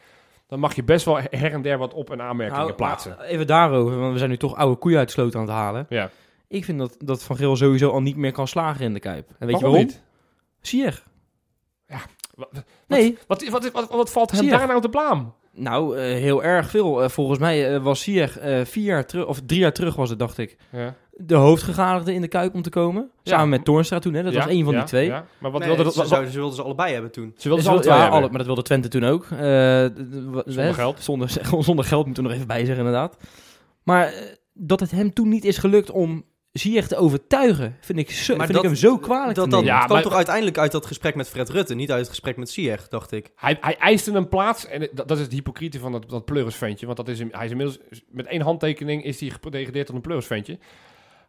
[0.48, 3.14] dan mag je best wel her en der wat op- en aanmerkingen Nou, plaatsen.
[3.18, 5.50] maar even daarover, want we zijn nu toch oude koeien uit de sloot aan het
[5.50, 5.86] halen.
[5.88, 6.10] ja.
[6.48, 9.28] Ik vind dat, dat Van Geel sowieso al niet meer kan slagen in de Kuip.
[9.38, 10.02] En weet je Waarom niet?
[10.60, 11.06] Ziyech.
[12.34, 12.48] Wat,
[12.86, 15.34] Nee, wat, wat, wat, wat valt hem daar nou te blaam?
[15.54, 17.02] nou, eh, heel erg veel.
[17.02, 20.18] Eh, volgens mij eh, was eh, vier jaar terug, of drie jaar terug was het,
[20.18, 20.94] dacht ik, Ja.
[21.16, 23.10] de hoofdgegadigde in de Kuip om te komen.
[23.22, 24.22] Samen met Toornstra toen, hè.
[24.22, 25.06] Dat was één van die twee.
[25.06, 25.24] Ja.
[25.38, 25.94] Maar wat nee, wilde dat?
[25.94, 27.32] ze, zouden- ze wilden ze allebei hebben toen.
[27.36, 28.20] ze wilden ze alle wel- twee ja, hebben.
[28.20, 29.22] alle- maar dat wilde Twente toen ook.
[29.22, 29.28] Eh,
[30.44, 31.00] Zonder hè, geld.
[31.00, 33.16] Zonder, zonder geld, moet ik er nog even bij zeggen, inderdaad.
[33.82, 34.12] Maar
[34.52, 38.46] dat het hem toen niet is gelukt om Ziyech te overtuigen, vind ik, zo, Maar
[38.46, 39.64] vind ik dat- hem zo kwalijk Dat, dat.
[39.64, 42.36] Ja, kwam maar- toch uiteindelijk uit dat gesprek met Fred Rutte, niet uit het gesprek
[42.36, 43.30] met Ziyech, dacht ik.
[43.36, 46.86] Hij, hij eiste een plaats en dat, dat is het hypocriete van dat, dat pleurisventje.
[46.86, 47.78] Want dat is, hij is inmiddels
[48.10, 50.58] met één handtekening is hij gedegradeerd tot een pleurisventje.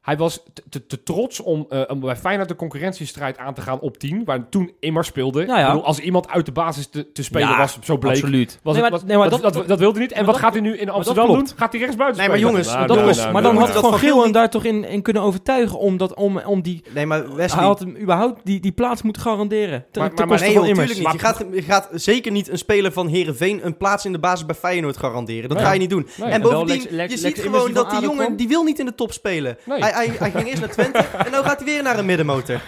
[0.03, 3.61] Hij was te, te, te trots om, eh, om bij Feyenoord de concurrentiestrijd aan te
[3.61, 5.45] gaan op 10, waar toen Immers speelde.
[5.45, 5.67] Ja.
[5.67, 8.11] Bedoel, als iemand uit de basis te, te spelen Ja, was, zo bleek.
[8.13, 8.59] Absoluut.
[8.63, 10.15] Was nee, het- maar, was- nee, maar dat, dat, dat, dat wilde hij niet.
[10.17, 11.47] En wat dat- gaat hij nu in Amsterdam doen?
[11.55, 12.39] Gaat hij rechtsbuiten Nee, maar spelen?
[12.53, 13.17] jongens, Nou, dat nou, klopt.
[13.21, 13.89] nou, maar nou, dan had nou.
[13.89, 16.83] Van Geel hem daar toch in, in kunnen overtuigen om, dat, om, om die...
[16.93, 17.63] Nee, maar Hij Wesley...
[17.63, 19.85] had hem überhaupt die, die plaats moeten garanderen.
[19.91, 21.11] Ten, Maar- maar- nee, natuurlijk niet.
[21.11, 24.45] Je gaat, je gaat zeker niet een speler van Herenveen een plaats in de basis
[24.45, 25.49] bij Feyenoord garanderen.
[25.49, 26.07] Dat ga je niet doen.
[26.23, 29.57] En bovendien, je ziet gewoon dat die jongen, die wil niet in de top spelen.
[29.93, 32.61] Hij, hij, ging eerst naar Twente en nu gaat hij weer naar een middenmotor.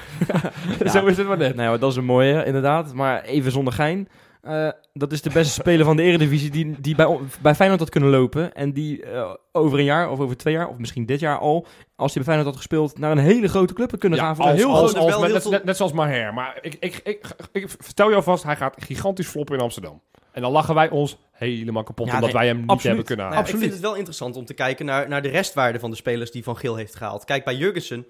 [0.91, 1.55] Zo is het maar net.
[1.55, 2.93] Nee, maar dat is een mooie, inderdaad.
[2.93, 4.07] Maar even zonder gein.
[4.41, 7.89] Eh, dat is de beste speler van de Eredivisie die, die bij, bij Feyenoord had
[7.89, 8.53] kunnen lopen.
[8.53, 11.65] En die eh, over een jaar of over twee jaar, of misschien dit jaar al,
[11.95, 14.35] als hij bij Feyenoord had gespeeld, naar een hele grote club had kunnen Ja, gaan.
[14.35, 16.33] Voor als, een heel als, groot- als- wel net, heel net- veel- net zoals Maher.
[16.33, 20.01] Maar ik, ik, ik, ik, vertel je alvast, hij gaat gigantisch floppen in Amsterdam.
[20.35, 22.85] En dan lachen wij ons helemaal kapot Ja, omdat nee, wij hem niet absoluut.
[22.85, 23.53] hebben kunnen halen.
[23.53, 26.31] ik vind het wel interessant om te kijken naar, naar de restwaarde van de spelers
[26.31, 27.25] die Van Geel heeft gehaald.
[27.25, 28.05] Kijk, bij Jurgensen,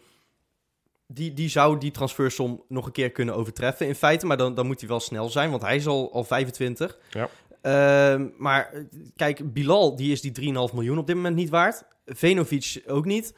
[1.08, 4.26] die, die zou die transfersom nog een keer kunnen overtreffen in feite.
[4.26, 6.98] Maar dan, dan moet hij wel snel zijn, want hij is al, al 25.
[7.10, 7.30] Ja.
[7.62, 8.82] Ehm, maar eh,
[9.16, 11.84] kijk, Bilal, die is die 3,5 miljoen op dit moment niet waard.
[12.06, 13.34] Venovic ook niet.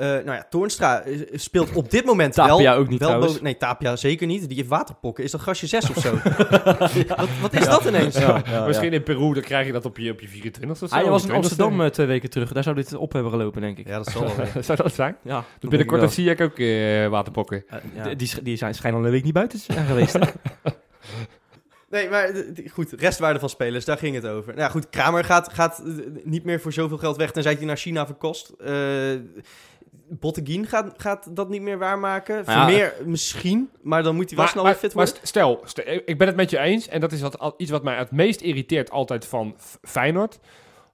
[0.00, 2.74] Eh, nou ja, Toornstra eh, speelt op dit moment Tapia wel...
[2.74, 3.40] ook niet wel trouwens.
[3.40, 4.48] nee, Tapia zeker niet.
[4.48, 5.24] Die heeft waterpokken.
[5.24, 6.10] Is dat gastje 6 of zo?
[7.16, 8.18] wat, wat is dat ineens?
[8.66, 10.96] Misschien in Peru, dan krijg je dat op je, op je 24 of zo.
[10.96, 11.34] Hij was in 20ste.
[11.34, 12.52] Amsterdam eh, twee weken terug.
[12.52, 13.86] Daar zou dit op hebben gelopen, denk ik.
[13.86, 14.46] Ja, dat zal wel.
[14.62, 15.16] Zou dat zijn?
[15.22, 17.64] Ja, Dus binnenkort dan zie ik ook eh, waterpokken.
[17.94, 18.14] Ja.
[18.14, 20.12] Die, die zijn schijnen al een week niet buiten te zijn geweest.
[20.12, 20.26] hè?
[21.90, 22.30] Nee, maar
[22.72, 24.48] goed, restwaarde van spelers, daar ging het over.
[24.48, 25.82] Nou ja, goed, Kramer gaat, gaat
[26.24, 28.48] niet meer voor zoveel geld weg, tenzij hij naar China verkost.
[28.58, 28.74] Eh
[30.10, 32.44] Botteguin gaat, gaat dat niet meer waarmaken.
[32.44, 35.26] Nou ja, Vermeer misschien, maar dan moet hij wel snel weer fit maar worden.
[35.26, 36.88] stel, stel, ik ben het met je eens.
[36.88, 40.38] En dat is wat, iets wat mij het meest irriteert altijd van Feyenoord.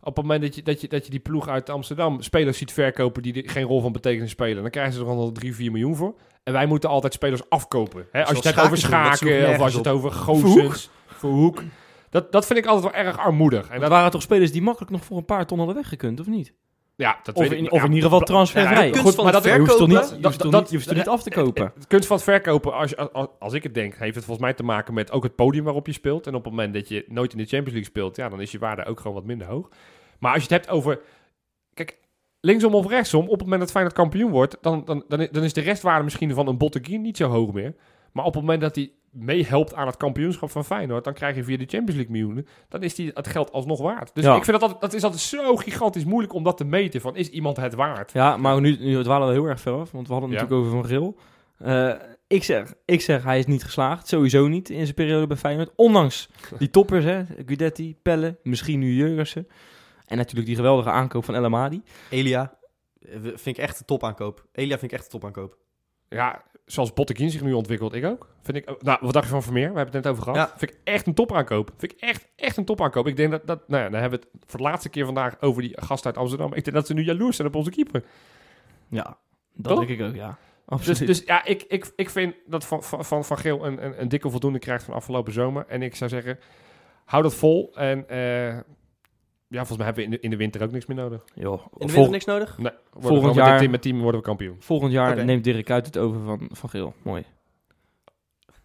[0.01, 2.73] Op het moment dat je, dat, je, dat je die ploeg uit Amsterdam spelers ziet
[2.73, 5.97] verkopen die geen rol van betekenis spelen, dan krijgen ze er al 3, 4 miljoen
[5.97, 6.15] voor.
[6.43, 8.07] En wij moeten altijd spelers afkopen.
[8.11, 8.21] Hè?
[8.21, 11.63] Als je het hebt over Schaken of als je het over Goossens, Verhoek.
[12.11, 13.69] Dat, dat vind ik altijd wel erg armoedig.
[13.69, 16.27] En dat waren toch spelers die makkelijk nog voor een paar ton hadden weggekund, of
[16.27, 16.53] niet?
[16.97, 18.95] Ja, dat Of ik- in, of ja, in ieder geval transfervrij.
[18.95, 20.77] Goed, maar het dat je hoeft toch niet, verkopen- je hoeft toch dat- niet, je
[20.77, 21.73] hoeft toch niet af te kopen.
[21.79, 24.55] De kunst van het verkopen, als, als, als ik het denk, heeft het volgens mij
[24.55, 26.27] te maken met ook het podium waarop je speelt.
[26.27, 28.51] En op het moment dat je nooit in de Champions League speelt, ja, dan is
[28.53, 29.69] je waarde ook gewoon wat minder hoog.
[30.19, 31.01] Maar als je het hebt over,
[31.75, 31.99] kijk,
[32.41, 35.43] linksom of rechtsom, op het moment dat Feyenoord kampioen wordt, dan, dan, dan, is- dan
[35.45, 37.75] is de restwaarde misschien van een Botteguin niet zo hoog meer.
[38.13, 41.45] Maar op het moment dat hij meehelpt aan het kampioenschap van Feyenoord, dan krijg je
[41.45, 44.15] via de Champions League miljoenen, dan is die het geld alsnog waard.
[44.15, 44.37] Dus Ja.
[44.37, 47.29] ik vind dat, dat is altijd zo gigantisch moeilijk om dat te meten, van is
[47.29, 48.13] iemand het waard?
[48.13, 50.45] Ja, maar nu, nu dwalen we heel erg ver af, want we hadden het Ja.
[50.47, 51.17] natuurlijk over Van Geel.
[51.59, 51.95] Eh,
[52.29, 54.09] Ik zeg, ik zeg, hij is niet geslaagd.
[54.09, 55.71] Sowieso niet in zijn periode bij Feyenoord.
[55.77, 57.23] Ondanks die toppers, hè.
[57.47, 59.47] Guidetti, Pelle, misschien nu Jurgensen.
[60.07, 61.83] En natuurlijk die geweldige aankoop van El Amadi.
[62.11, 62.59] Elia
[63.01, 64.45] eh, vind ik echt een topaankoop.
[64.53, 65.57] Elia vind ik echt een topaankoop.
[66.09, 68.29] Ja, zoals Bottekin zich nu ontwikkelt, ik ook.
[68.43, 69.73] Vind ik, nou, wat dacht je van Vermeer?
[69.73, 70.39] We hebben het net over gehad.
[70.39, 70.59] Ja.
[70.59, 71.71] Vind ik echt een topaankoop.
[71.77, 73.07] Vind ik echt, echt een topaankoop.
[73.07, 75.41] Ik denk dat, dat nou ja, dan hebben we het voor de laatste keer vandaag
[75.41, 76.55] over die gast uit Amsterdam.
[76.55, 78.05] Ik denk dat ze nu jaloers zijn op onze keeper.
[78.89, 79.19] Ja,
[79.53, 79.87] dat Toch?
[79.87, 80.29] denk ik ook, ja.
[80.29, 81.07] Dus, Absoluut.
[81.07, 84.31] dus ja, ik, ik, ik vind dat Van, van, van, Geel een, een, een dikke
[84.31, 85.65] voldoende krijgt van afgelopen zomer.
[85.69, 86.39] En ik zou zeggen,
[87.05, 87.75] hou dat vol.
[87.75, 88.59] En eh,
[89.49, 91.25] ja, volgens mij hebben we in de, in de winter ook niks meer nodig.
[91.35, 92.59] Joh, In de winter niks nodig?
[92.59, 94.57] Nee, Volgend jaar- Met, dit team, met team worden we kampioen.
[94.59, 96.95] volgend jaar neemt Dirk uit het over van, van Geel.
[97.03, 97.25] Mooi.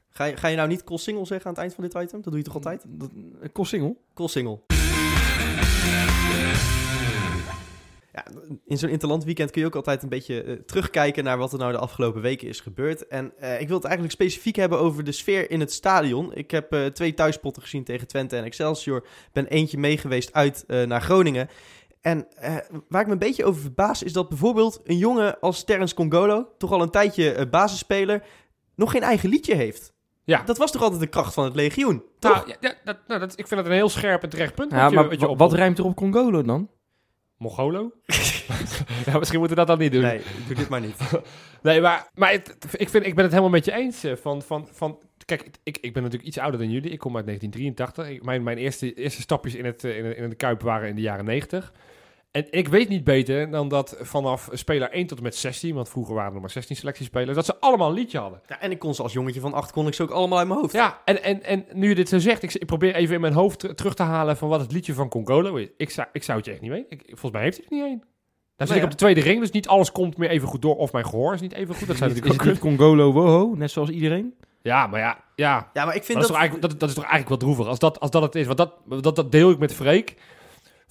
[0.09, 2.21] Ga je, ga je nou niet Col Single zeggen aan het eind van dit item?
[2.21, 2.85] Dat doe je toch altijd?
[2.87, 3.09] Dat,
[3.51, 3.95] kost single?
[4.13, 4.59] Col Single.
[8.13, 8.25] Ja,
[8.65, 11.59] in zo'n interland weekend kun je ook altijd een beetje eh, terugkijken naar wat er
[11.59, 13.07] nou de afgelopen weken is gebeurd.
[13.07, 16.33] En eh, ik wil het eigenlijk specifiek hebben over de sfeer in het stadion.
[16.33, 19.05] Ik heb eh, twee thuispotten gezien tegen Twente en Excelsior.
[19.33, 21.49] Ben eentje meegeweest uit eh, naar Groningen.
[22.01, 22.55] En eh,
[22.89, 26.47] waar ik me een beetje over verbaas is dat bijvoorbeeld een jongen als Terence Congolo,
[26.57, 28.23] toch al een tijdje basisspeler,
[28.75, 29.93] nog geen eigen liedje heeft.
[30.23, 30.43] Ja.
[30.43, 32.35] Dat was toch altijd de kracht van het legioen, toch?
[32.35, 34.71] Nou, ja, ja, dat, nou dat, ik vind dat een heel scherp en terecht punt.
[34.71, 36.69] Ja, wat je, maar wat, je wa- op, wat rijmt er op Congolo dan?
[37.41, 37.91] Mongolo?
[39.05, 40.01] ja, misschien moeten we dat dan niet doen.
[40.01, 40.95] Nee, doe dit maar niet.
[41.61, 44.03] Nee, maar, maar het- ik, vind, ik ben het helemaal met je eens.
[44.03, 46.91] eh, Van, van, van, kijk, ik, ik ben natuurlijk iets ouder dan jullie.
[46.91, 48.15] Ik kom uit 1983.
[48.15, 50.89] Ik, mijn mijn eerste, eerste stapjes in, het, eh, in, het- in de Kuip waren
[50.89, 51.73] in de jaren 90.
[52.31, 55.75] En ik weet niet beter dan dat vanaf speler 1 tot en met 16...
[55.75, 57.35] want vroeger waren er maar 16 selectiespelers...
[57.35, 58.41] dat ze allemaal een liedje hadden.
[58.47, 60.47] Ja, en ik kon ze als jongetje van acht kon ik ze ook allemaal uit
[60.47, 60.73] mijn hoofd.
[60.73, 62.43] Ja, en, en, en nu je dit zo zegt...
[62.43, 64.37] Ik, ik probeer even in mijn hoofd ter- terug te halen...
[64.37, 65.67] van wat het liedje van Congolo is.
[65.77, 66.87] Ik zou, ik zou het je echt niet weten.
[66.89, 67.99] Ik, volgens mij heeft hij er niet één.
[68.55, 70.61] Dan zit Nee, ik op de tweede ring, dus niet alles komt meer even goed
[70.61, 70.75] door.
[70.75, 71.87] Of mijn gehoor is niet even goed.
[71.87, 74.33] Dat zijn is, is natuurlijk het niet Congolo woho, net zoals iedereen?
[74.61, 75.69] Ja, maar ja, ja.
[75.73, 76.27] Ja, maar ik vind Maar dat, is dat...
[76.27, 78.45] toch eigenlijk, dat, dat is toch eigenlijk wel droevig als dat, als dat het is.
[78.45, 80.15] Want dat, dat, dat deel ik met Freek.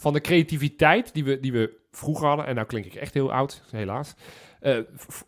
[0.00, 2.46] Van de creativiteit die we, die we vroeger hadden.
[2.46, 4.14] En nou klink ik echt heel oud, helaas.
[4.60, 4.78] Eh,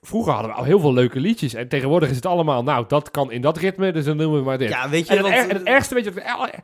[0.02, 1.54] vroeger hadden we al heel veel leuke liedjes.
[1.54, 3.92] En tegenwoordig is het allemaal, nou, dat kan in dat ritme.
[3.92, 4.68] Dus dan noemen we maar dit.
[4.68, 5.16] Ja, weet je...
[5.16, 6.22] en, het, want, er- en het ergste, weet je wat...
[6.22, 6.58] eh,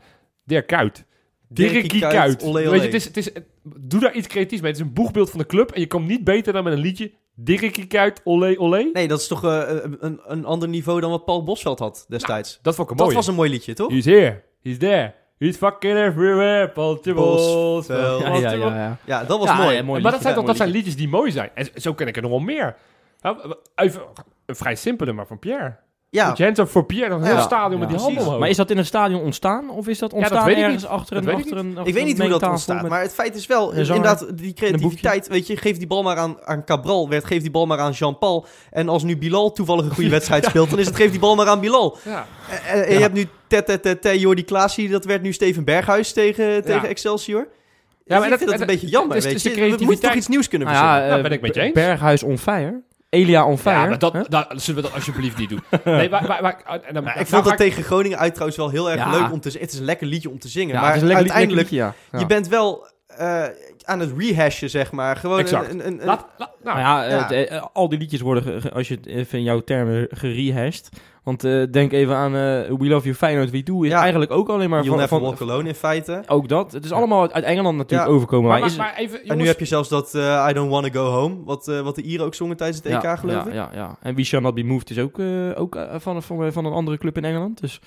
[0.44, 1.04] Dirk Kuyt.
[1.48, 2.04] Dirkie
[2.44, 3.30] olé, Weet je, het is, het is,
[3.62, 4.70] doe daar iets creatiefs mee.
[4.70, 5.70] Het is een boegbeeld van de club.
[5.70, 7.12] En je komt niet beter dan met een liedje.
[7.34, 8.90] Dirkie Kuyt, olé, olé.
[8.92, 9.62] Nee, dat is toch eh,
[9.98, 12.58] een, een ander niveau dan wat Paul Bosveld had destijds.
[12.62, 13.18] Dat vond ik een dat mooie.
[13.18, 13.90] was een mooi liedje, toch?
[13.90, 14.42] He's here.
[14.62, 15.14] He's there.
[15.38, 16.70] He's fucking everywhere.
[16.74, 17.16] Bosveld.
[17.16, 18.20] Bosveld.
[18.22, 18.76] Ja, ja, ja.
[18.76, 18.96] ja.
[19.04, 19.76] Ja, dat was Ja, mooi.
[19.76, 21.50] ja, mooi maar dat zijn, ja, toch, dat zijn liedjes die mooi zijn.
[21.54, 22.76] En zo ken ik er nog wel meer.
[23.20, 24.02] Nou, Even
[24.46, 25.76] een vrij simpele, maar van Pierre.
[26.10, 27.08] Ja, up voor Pierre.
[27.10, 27.34] Dat Ja.
[27.34, 28.38] heel stadion met Ja, die handen omhoog.
[28.38, 29.70] Maar is dat in een stadion ontstaan?
[29.70, 30.90] Of is dat ontstaan ik ergens niet.
[30.92, 31.24] achter een...
[31.24, 33.72] weet ik achter een ik weet niet hoe dat ontstaat, maar het feit is wel,
[33.72, 37.50] inderdaad, die creativiteit, weet je, geef die bal maar aan, aan Cabral, werd, geef die
[37.50, 38.46] bal maar aan Jean-Paul.
[38.70, 41.34] En als nu Bilal toevallig een goede wedstrijd speelt, dan is het geef die bal
[41.34, 41.96] maar aan Bilal.
[42.04, 42.26] Ja.
[42.66, 43.00] En, en je Ja.
[43.00, 47.38] hebt nu Tete Jordi Klaasie, dat werd nu Steven Berghuis tegen, tegen Excelsior.
[47.38, 47.48] Ja,
[48.18, 49.48] maar maar dat- ik vind dat het- een beetje jammer, is- weet is je.
[49.48, 50.16] de We moeten toch creativiteit.
[50.18, 51.04] iets nieuws kunnen Nou verzinnen.
[51.06, 51.72] ja, Ja, eh, ben ik met je eens.
[51.72, 52.82] Berghuis on fire.
[53.08, 53.78] Elia on fire.
[53.80, 55.62] Ja, maar dat, dat, zullen we dat alsjeblieft niet doen.
[55.84, 58.58] Nee, maar, maar, maar- en dan- Maar nou ik vond dat tegen Groningen uit trouwens
[58.58, 59.10] wel heel erg Ja.
[59.10, 59.60] leuk om te zeggen.
[59.60, 60.74] Het is een lekker liedje om te zingen.
[60.74, 62.18] Ja, maar het is een lekker, uiteindelijk, lekker liedje, ja.
[62.18, 63.44] je bent wel eh,
[63.84, 65.16] aan het rehashen, zeg maar.
[65.16, 65.70] Gewoon Exact.
[65.70, 68.94] een, een, een- Laat, laat- nou, Nou ja, eh, al die liedjes worden, als je
[68.94, 70.88] het even in jouw termen, gerehashed.
[71.28, 72.40] Want eh, denk even aan eh,
[72.78, 73.82] We Love You Feyenoord We Do.
[73.82, 74.00] Is Ja.
[74.00, 74.98] eigenlijk ook alleen maar You'll van...
[74.98, 76.22] Never van Walk Alone in feite.
[76.26, 76.72] ook dat.
[76.72, 78.14] Het is allemaal uit Engeland natuurlijk Ja.
[78.14, 78.50] overkomen.
[78.50, 80.70] maar, Maar, maar, is, maar even, En nu heb je zelfs dat eh, I Don't
[80.70, 83.34] Wanna Go Home, wat, eh, wat de Ieren ook zongen tijdens het EK, ja, geloof
[83.44, 83.54] ja, ik.
[83.54, 83.96] Ja, ja.
[84.00, 86.98] En We Shall Not Be Moved is ook, eh, ook van, van, van een andere
[86.98, 87.60] club in Engeland.
[87.60, 87.80] Dus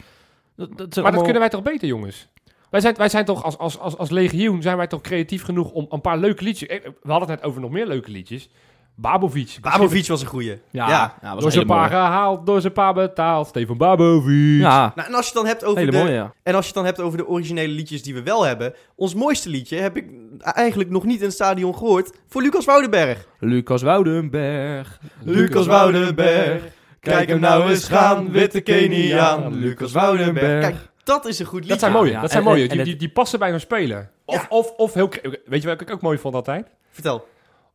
[0.56, 2.28] dat, dat maar dat kunnen wij toch beter, jongens?
[2.70, 5.72] Wij zijn, wij zijn toch als, als, als, als legioen zijn wij toch creatief genoeg
[5.72, 6.70] om een paar leuke liedjes...
[6.84, 8.50] We hadden het net over nog meer leuke liedjes.
[8.96, 9.58] Babovic.
[9.62, 10.50] Babovic was een goeie.
[10.70, 11.14] Ja, Ja.
[11.22, 11.34] ja.
[11.34, 11.90] was Door zijn hele pa mooie.
[12.06, 13.48] gehaald, door zijn pa betaald.
[13.48, 14.60] Stefan Babovic.
[14.62, 16.34] Ja, Nou, en als je het dan hebt over hele de, mooie, ja.
[16.44, 18.74] En als je dan hebt over de originele liedjes die we wel hebben.
[18.96, 20.06] Ons mooiste liedje heb ik
[20.40, 22.18] eigenlijk nog niet in het stadion gehoord.
[22.28, 23.26] Voor Lucas Woudenberg.
[23.40, 25.00] Lucas Woudenberg.
[25.24, 26.64] Lucas Woudenberg.
[27.00, 29.54] Kijk hem nou eens gaan, witte Keniaan.
[29.60, 30.62] Lucas Woudenberg.
[30.62, 31.70] Kijk, dat is een goed liedje.
[31.72, 32.12] Dat zijn mooie.
[32.12, 32.22] ja.
[32.22, 32.62] Dat zijn En- mooie.
[32.64, 34.10] en- Die, en die, die passen bij een speler.
[34.26, 34.46] Of, Ja.
[34.50, 35.10] of, of heel...
[35.46, 36.68] Weet je welke ik ook mooi vond altijd?
[36.92, 37.28] Vertel.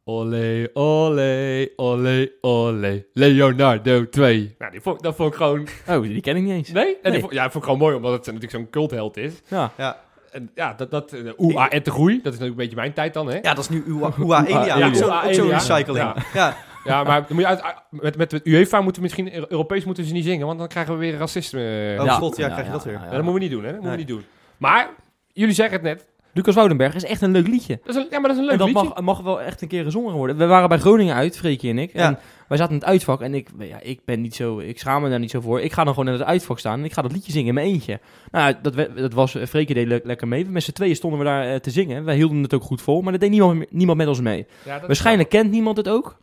[0.08, 3.04] Olé, olé, olé, olé.
[3.12, 4.54] Leonardo 2.
[4.58, 5.66] Nou, die vond, dat vond ik gewoon...
[5.88, 6.70] Oh, die ken ik niet eens.
[6.72, 6.96] Nee?
[7.02, 9.32] En die vond, ja, dat vond ik gewoon mooi, omdat het natuurlijk zo'n cultheld is.
[9.48, 9.72] Ja.
[9.76, 10.90] Ja, En ja, dat...
[10.90, 12.14] dat uh, Oeh, en te groei.
[12.22, 13.34] Dat is natuurlijk een beetje mijn tijd dan, hè?
[13.34, 14.86] ja dat is nu Ua Ua Elia.
[14.86, 15.58] Ook zo'n Ua ook zo'n Elia.
[15.58, 15.98] recycling.
[15.98, 16.16] Ja.
[16.34, 16.56] Ja.
[16.84, 19.50] Ja, maar dan moet je uit, met, met, met UEFA moeten we misschien...
[19.52, 21.96] Europees moeten ze niet zingen, want dan krijgen we weer racisme.
[21.98, 22.14] Oh ja.
[22.14, 22.98] god, ja, krijg je dat weer.
[22.98, 23.72] dat moeten we niet doen, hè?
[23.72, 24.24] Dat moeten we niet doen.
[24.56, 24.88] Maar,
[25.32, 26.06] jullie zeggen het net.
[26.36, 27.78] Lucas Woudenberg is echt een leuk liedje.
[27.84, 28.88] Dat is een, ja, maar dat is een En leuk dat liedje.
[28.94, 30.36] mag, mag wel echt een keer gezongen worden.
[30.36, 31.92] We waren bij Groningen uit, Freekje en ik.
[31.92, 32.06] Ja.
[32.08, 32.18] En
[32.48, 35.08] wij zaten in het uitvak en ik, ja, ik ben niet zo, ik schaam me
[35.10, 35.60] daar niet zo voor.
[35.60, 37.54] Ik ga dan gewoon in het uitvak staan en ik ga dat liedje zingen in
[37.54, 38.00] mijn eentje.
[38.30, 40.44] Nou, dat, dat was, eh, Freekje deed le- lekker mee.
[40.48, 42.04] Met z'n tweeën stonden we daar eh, te zingen.
[42.04, 44.46] Wij hielden het ook goed vol, maar dat deed niemand, niemand met ons mee.
[44.64, 46.16] Ja, dat Waarschijnlijk kent niemand het ook.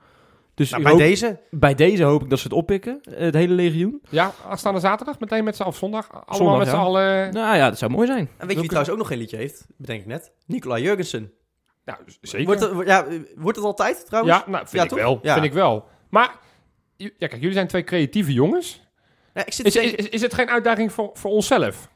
[0.56, 3.34] Dus Nou, bij hoop- deze, bij deze hoop ik dat ze het oppikken, eh, het
[3.34, 4.02] hele legioen.
[4.10, 6.12] Ja, aanstaande zaterdag meteen met z'n of zondag.
[6.12, 6.82] Allemaal Zondag, met z'n ja.
[6.82, 7.34] allen.
[7.34, 8.18] Nou ja, dat zou mooi zijn.
[8.20, 9.66] en weet je wie Welke- trouwens ook nog geen liedje heeft?
[9.78, 10.32] Bedenk ik net.
[10.46, 11.32] Nicola Jurgensen.
[11.86, 12.46] Nou, zeker.
[12.46, 14.36] Wordt het, ja, wordt het altijd trouwens?
[14.38, 14.98] ja, nou, vind Ja, ik toch?
[15.00, 15.20] wel.
[15.22, 15.34] Ja.
[15.34, 15.86] Vind ik wel.
[16.10, 16.36] Maar,
[16.96, 18.82] ja, kijk, jullie zijn twee creatieve jongens.
[19.34, 21.90] Ja, ik zit Is, zeker- is, is het geen uitdaging voor, voor onszelf?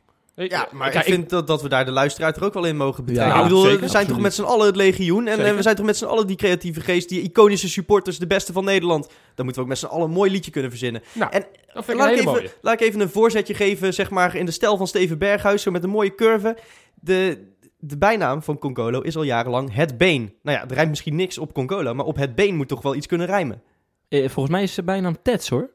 [0.45, 2.77] Ja, maar Kijk, ik vind dat, dat we daar de luisteraar er ook wel in
[2.77, 3.33] mogen betrekken.
[3.33, 5.27] Ja, ik bedoel, zeker, we zijn toch met z'n allen het legioen.
[5.27, 8.27] En, en we zijn toch met z'n allen die creatieve geest, die iconische supporters, de
[8.27, 9.07] beste van Nederland.
[9.07, 11.01] Dan moeten we ook met z'n allen een mooi liedje kunnen verzinnen.
[11.13, 13.93] Nou, en dat vind ik een laat, ik even, laat ik even een voorzetje geven,
[13.93, 16.57] zeg maar, in de stijl van Steven Berghuis, zo met een mooie curve.
[16.93, 17.47] De,
[17.77, 20.33] de bijnaam van Concolo is al jarenlang het been.
[20.41, 22.95] Nou ja, er rijmt misschien niks op Concolo, maar op het been moet toch wel
[22.95, 23.61] iets kunnen rijmen.
[24.09, 25.69] Eh, volgens mij is ze bijnaam Tets hoor.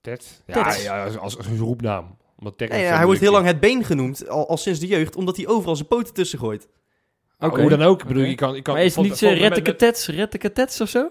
[0.00, 0.42] Ted.
[0.46, 0.82] Ja, Ted.
[0.82, 2.18] ja als, als, als een roepnaam.
[2.40, 5.16] Omdat Nee, ja, hij wordt heel lang het been genoemd, al, al sinds de jeugd,
[5.16, 6.68] omdat hij overal zijn poten tussen gooit.
[7.38, 7.60] Oké.
[7.60, 8.00] Hoe dan ook.
[8.02, 8.54] Ik bedoel, je kan...
[8.54, 11.08] Je kan Maar is het niet met- Retteke-Tets, Retteke-Tets of zo?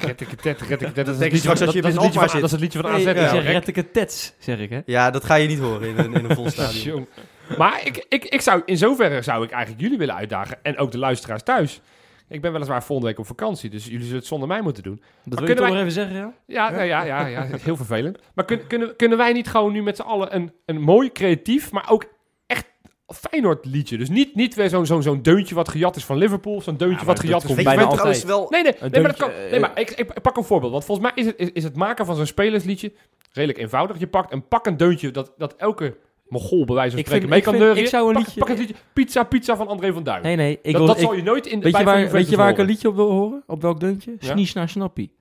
[0.00, 0.94] Retteke-tet, retteke-tet.
[1.06, 2.44] Dat is Denk het liedje straks van- als je dat is liedje in Alkmaar dat
[2.44, 3.14] is het liedje van Nee, AZ.
[3.16, 3.22] ja.
[3.22, 3.52] Ik zeg Rek.
[3.52, 4.80] Retteke-Tets, zeg ik hè.
[4.86, 7.06] Ja, dat ga je niet horen in een, in een vol stadion.
[7.58, 10.58] Maar ik, ik, ik zou, in zoverre zou ik eigenlijk jullie willen uitdagen.
[10.62, 11.80] En ook de luisteraars thuis.
[12.34, 13.70] Ik ben weliswaar volgende week op vakantie.
[13.70, 14.94] Dus jullie zullen het zonder mij moeten doen.
[15.24, 16.32] Dat wil je kunnen toch wij- even zeggen, ja?
[16.46, 18.18] Ja, nou ja, ja, ja, heel vervelend.
[18.34, 21.72] Maar kun, kunnen, kunnen wij niet gewoon nu met z'n allen een, een mooi, creatief,
[21.72, 22.04] maar ook
[22.46, 22.66] echt
[23.06, 23.98] Feyenoord liedje?
[23.98, 26.60] Dus niet, niet weer zo'n zo'n zo'n deuntje wat gejat is van Liverpool.
[26.60, 28.46] Zo'n deuntje maar wat gejat is komt van bijna trouwens wel...
[28.50, 30.72] Nee, nee, nee, maar, dat kan, eh, nee, maar ik, ik, ik pak een voorbeeld.
[30.72, 32.92] Want volgens mij is het, is, is het maken van zo'n spelersliedje
[33.32, 33.98] redelijk eenvoudig.
[33.98, 35.96] Je pakt een pak een deuntje dat, dat elke
[36.40, 37.82] Mogol bij wijze van Ik spreken vind- mee kan neurien.
[37.82, 40.22] ik zou een pak, liedje- pak het liedje Pizza Pizza van André van Duin.
[40.22, 40.52] Nee, nee.
[40.62, 42.36] Ik dat wil, dat ik, zal je nooit in de weet, je waar, weet je
[42.36, 43.42] waar ik een liedje op wil horen?
[43.46, 44.16] Op welk deuntje?
[44.18, 44.30] Ja?
[44.32, 45.12] Snies naar Snappie.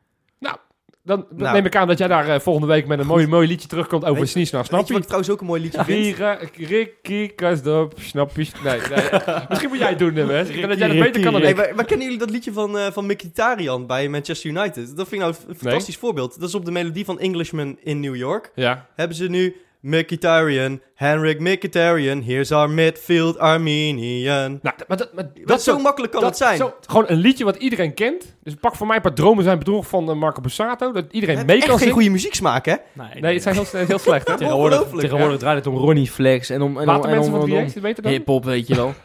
[1.05, 1.53] Dan, dan Nou.
[1.53, 4.03] neem ik aan dat jij daar eh, volgende week met een mooi, mooi liedje terugkomt
[4.05, 4.93] over Weet- Snies naar Weet je Snappie.
[4.93, 6.69] wat ik trouwens ook een mooi liedje vind?
[6.69, 8.51] Ricky, Kasdop, Snappies.
[8.63, 9.09] Nee, nee.
[9.49, 10.47] Misschien moet jij het doen, Wes.
[10.49, 11.55] Ik denk dat jij dat beter kan dan ik.
[11.75, 14.75] maar, kennen jullie dat liedje van, eh van Mkhitaryan bij Manchester United?
[14.97, 16.39] Dat vind ik nou een fantastisch voorbeeld.
[16.39, 18.51] Dat is op de melodie van Englishman in New York.
[18.55, 18.87] Ja.
[18.95, 24.59] Hebben ze nu Mkhitaryan, Henrik Mkhitaryan, here's our midfield Armenian.
[24.61, 26.57] Nou, maar dat, maar Dat dat zo zo makkelijk kan dat het zijn.
[26.57, 28.35] zo- gewoon een liedje wat iedereen kent.
[28.43, 30.91] Dus pak voor mij een paar dromen zijn bedrog van eh, Marco Bussato.
[30.91, 31.93] Dat iedereen Het mee kan geen zingen.
[31.93, 32.75] goede muzieksmaak, hè?
[33.19, 34.37] Nee, het zijn heel, heel slecht, hè?
[34.43, 37.51] Tegenwoordig, tegenwoordig draait het om Ronnie Flex en om, en om, en Watermensen om, van
[37.51, 38.11] om, om 3X, weten dat?
[38.11, 38.93] hip-hop, weet je wel.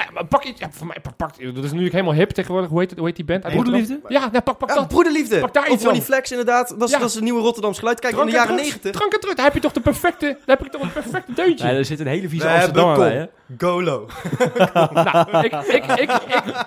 [0.00, 0.60] Nee, maar pak iets.
[0.60, 2.70] Ja, voor mij pak, pak dat is natuurlijk helemaal hip tegenwoordig.
[2.70, 3.42] Hoe heet, het, hoe heet die band?
[3.42, 4.00] Broederliefde?
[4.08, 4.88] Ja, nou, pak, pak Ja, dat.
[4.88, 5.40] broederliefde.
[5.40, 6.02] Pak daar Of iets van.
[6.02, 6.68] Flex, inderdaad.
[6.68, 6.98] Dat is, Ja.
[6.98, 8.00] dat is een nieuwe Rotterdams geluid.
[8.00, 8.62] Kijk, Drank in de en jaren.
[8.62, 8.92] 90.
[8.92, 11.32] Drank en druk, daar heb je toch de perfecte, daar heb je toch een perfecte
[11.32, 11.66] deuntje.
[11.66, 13.24] Nee, er zit een hele vieze hebben bij, hè?
[13.58, 14.06] Golo.
[14.94, 16.10] Nou, ik, ik, ik, ik,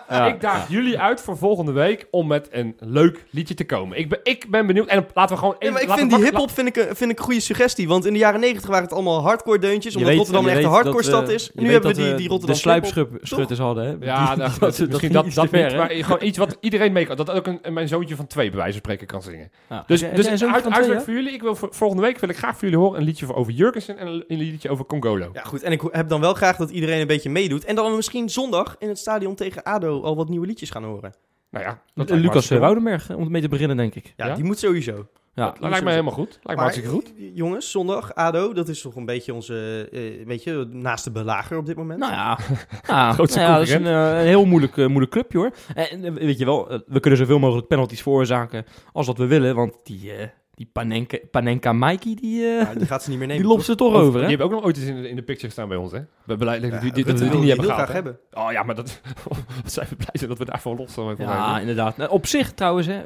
[0.09, 0.27] Ja.
[0.27, 3.97] ik daag jullie uit voor volgende week om met een leuk liedje te komen.
[3.97, 4.87] Ik ben, ik ben benieuwd.
[4.87, 5.55] En laten we gewoon...
[5.71, 7.87] Maar ik vind we die hip-hop vind ik, een- vind ik een goede suggestie.
[7.87, 9.93] Want in de jaren 90 waren het allemaal hardcore deuntjes.
[9.93, 11.51] Je Omdat weet- Rotterdam je een hardcore stad is.
[11.53, 14.05] nu hebben we die, die De Rotterdam sluipschutters hadden, hè?
[14.05, 15.75] Ja, Die- dat- dat misschien dat, dat niet.
[15.75, 17.15] Maar gewoon iets wat iedereen mee kan.
[17.17, 19.51] Dat ook een, mijn zoontje van twee bij wijze van spreken kan zingen.
[19.87, 20.63] Dus, dus uit,
[21.03, 21.33] voor jullie.
[21.33, 23.97] Ik wil voor, volgende week wil ik graag voor jullie horen een liedje over Jurgensen
[23.97, 25.29] en een, een liedje over Congolo.
[25.33, 25.61] Ja, goed.
[25.63, 27.65] En ik heb dan wel graag dat iedereen een beetje meedoet.
[27.65, 31.13] En we misschien zondag in het stadion tegen ADO al wat nieuwe liedjes gaan horen.
[31.49, 32.49] Nou ja, dat Lucas.
[32.49, 34.13] Woudenberg, om mee te beginnen, denk ik.
[34.15, 34.35] Ja, Ja?
[34.35, 35.07] die moet sowieso.
[35.35, 36.29] Ja, Dat lijkt me helemaal goed.
[36.43, 37.13] Lijkt me hartstikke goed.
[37.17, 41.57] eh, jongens, zondag, ADO, dat is toch een beetje onze, eh weet je, naaste belager
[41.57, 41.99] op dit moment.
[41.99, 42.37] Nou ja,
[42.87, 45.51] ja, Grootste nou ja dat is een, eh, een heel moeilijk, eh, moeilijk clubje hoor.
[45.73, 49.55] En weet je wel, we kunnen zoveel mogelijk penalties veroorzaken als dat we willen.
[49.55, 53.27] Want die, eh, die Panenka, Panenka Mikey, die, eh, Ja, die gaat ze niet meer
[53.31, 53.43] nemen.
[53.43, 54.27] die lopt ze toch Over- over Die hè?
[54.29, 55.99] hebben ook nog ooit eens in de, in de picture gestaan bij ons, hè?
[56.25, 57.73] We Ja, die, die, dat we die niet hebben heel gehad.
[57.73, 57.93] graag hè?
[57.93, 58.19] hebben.
[58.33, 59.01] Oh ja, maar dat...
[59.63, 61.15] wat zijn we blij zijn dat we daarvoor los zijn.
[61.17, 61.97] Ja, inderdaad.
[61.97, 63.01] Nou, op zich trouwens, hè,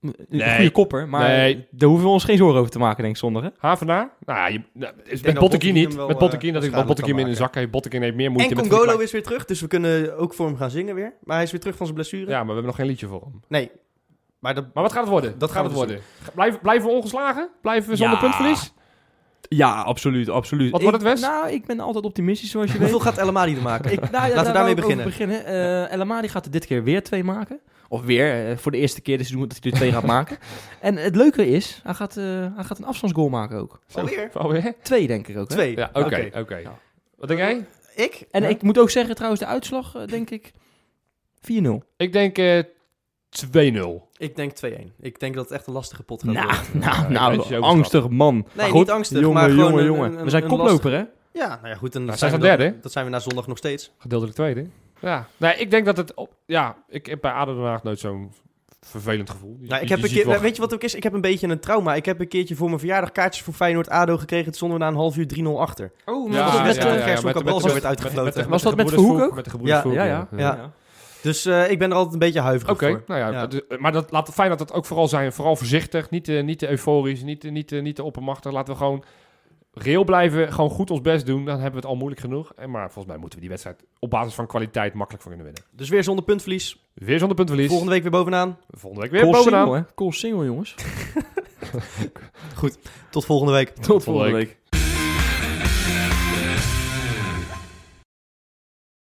[0.00, 0.54] een Nee.
[0.54, 1.08] goede kopper.
[1.08, 1.66] Maar Nee.
[1.70, 3.42] daar hoeven we ons geen zorgen over te maken, denk ik, zondag.
[3.42, 3.48] Hè?
[3.58, 4.10] Havenaar?
[4.24, 5.94] Nou ja, je, nou, is met Botteguin niet.
[5.94, 7.70] wel, met Botteguin, eh, dat ik kan in de zak heeft.
[7.70, 10.46] Botteguin heeft meer moeite En met Congolo is weer terug, dus we kunnen ook voor
[10.46, 11.12] hem gaan zingen weer.
[11.24, 12.30] Maar hij is weer terug van zijn blessure.
[12.30, 13.40] Ja, maar we hebben nog geen liedje voor hem.
[13.48, 13.70] Nee.
[14.38, 15.38] Maar dat, Maar wat gaat het worden?
[15.38, 16.00] Dat gaat het we worden.
[16.34, 17.48] Blijven, blijven we ongeslagen?
[17.62, 18.22] Blijven we zonder Ja.
[18.22, 18.72] puntverlies?
[19.48, 20.70] Ja, absoluut, absoluut.
[20.70, 21.20] Wat Ik- wordt het, Wes?
[21.20, 22.90] Nou, ik ben altijd optimistisch, zoals je weet.
[22.90, 23.92] hoeveel gaat El Amadi er maken?
[23.92, 25.04] Ik, nou, ja, Laten we daar daarmee beginnen.
[25.04, 25.44] beginnen.
[25.44, 27.60] Eh El Amadi gaat er dit keer weer twee maken.
[27.88, 30.38] Of weer, eh, voor de eerste keer dit seizoen dat hij er twee gaat maken.
[30.80, 33.80] En het leuke is, hij gaat, eh, hij gaat een afstandsgoal maken ook.
[33.94, 34.30] Alweer?
[34.34, 34.74] Alweer?
[34.82, 35.48] Twee, denk ik ook.
[35.48, 35.54] Hè?
[35.54, 35.76] Twee.
[35.76, 36.56] Ja, oké, oké.
[36.56, 36.78] Ja.
[37.16, 37.66] Wat denk jij?
[37.94, 38.24] Ik?
[38.30, 38.48] En Ja.
[38.48, 40.52] ik moet ook zeggen, trouwens, de uitslag, denk ik,
[41.40, 41.82] 4-0.
[41.96, 42.62] Ik denk eh
[43.28, 44.05] 2-0.
[44.18, 44.70] Ik denk 2-1.
[45.00, 46.62] Ik denk dat het echt een lastige pot gaat Nou, worden.
[46.88, 48.34] nou, Ja, nou, ook angstig man.
[48.34, 50.18] Nee, Maar niet angstig, jongen, maar gewoon jongen, een- jongen.
[50.18, 51.04] een- We zijn een koploper, hè?
[51.32, 51.92] Ja, nou ja, goed.
[51.92, 52.76] Dan Nou, zijn zij we derde.
[52.80, 53.92] Dat zijn we na zondag nog steeds.
[53.98, 54.66] Gedeeltelijk tweede.
[55.00, 55.26] Ja.
[55.36, 56.14] Nee, ik denk dat het...
[56.14, 58.32] Op, ja, ik heb bij ADO Haag nooit zo'n
[58.80, 59.56] vervelend gevoel.
[59.60, 60.94] Je- Nou, ik je- heb je een keer, weet je wat ook is?
[60.94, 61.94] Ik heb een beetje een trauma.
[61.94, 64.44] Ik heb een keertje voor mijn verjaardag kaartjes voor Feyenoord-ADO gekregen.
[64.44, 65.92] Toen stonden we na een half uur 3-0 achter.
[66.04, 68.48] Oh, Ja, was dat met ja, de ja, ja, met- met- werd uitgefloten?
[68.48, 69.34] Was dat met Verhoek ook?
[69.34, 70.72] Met de gebroeders Ja, ja, ja.
[71.22, 73.02] Dus eh, ik ben er altijd een beetje huiverig Oké, voor.
[73.06, 73.46] nou ja, Ja.
[73.46, 75.32] dat- maar dat laat fijn dat het ook vooral zijn.
[75.32, 78.52] Vooral voorzichtig, niet, te- niet te euforisch, niet, te- niet, te- niet te oppermachtig.
[78.52, 79.04] Laten we gewoon
[79.72, 81.44] reëel blijven, gewoon goed ons best doen.
[81.44, 82.52] Dan hebben we het al moeilijk genoeg.
[82.54, 85.52] En maar volgens mij moeten we die wedstrijd op basis van kwaliteit makkelijk voor kunnen
[85.52, 85.70] winnen.
[85.76, 86.76] Dus weer zonder puntverlies.
[86.94, 87.68] Weer zonder puntverlies.
[87.68, 88.58] Volgende week weer bovenaan.
[88.70, 89.64] Volgende week weer Cool bovenaan.
[89.66, 89.94] single, hè?
[89.94, 90.74] Cool single, jongens.
[93.10, 93.68] Tot volgende week.
[93.68, 94.56] Tot volgende volgende week.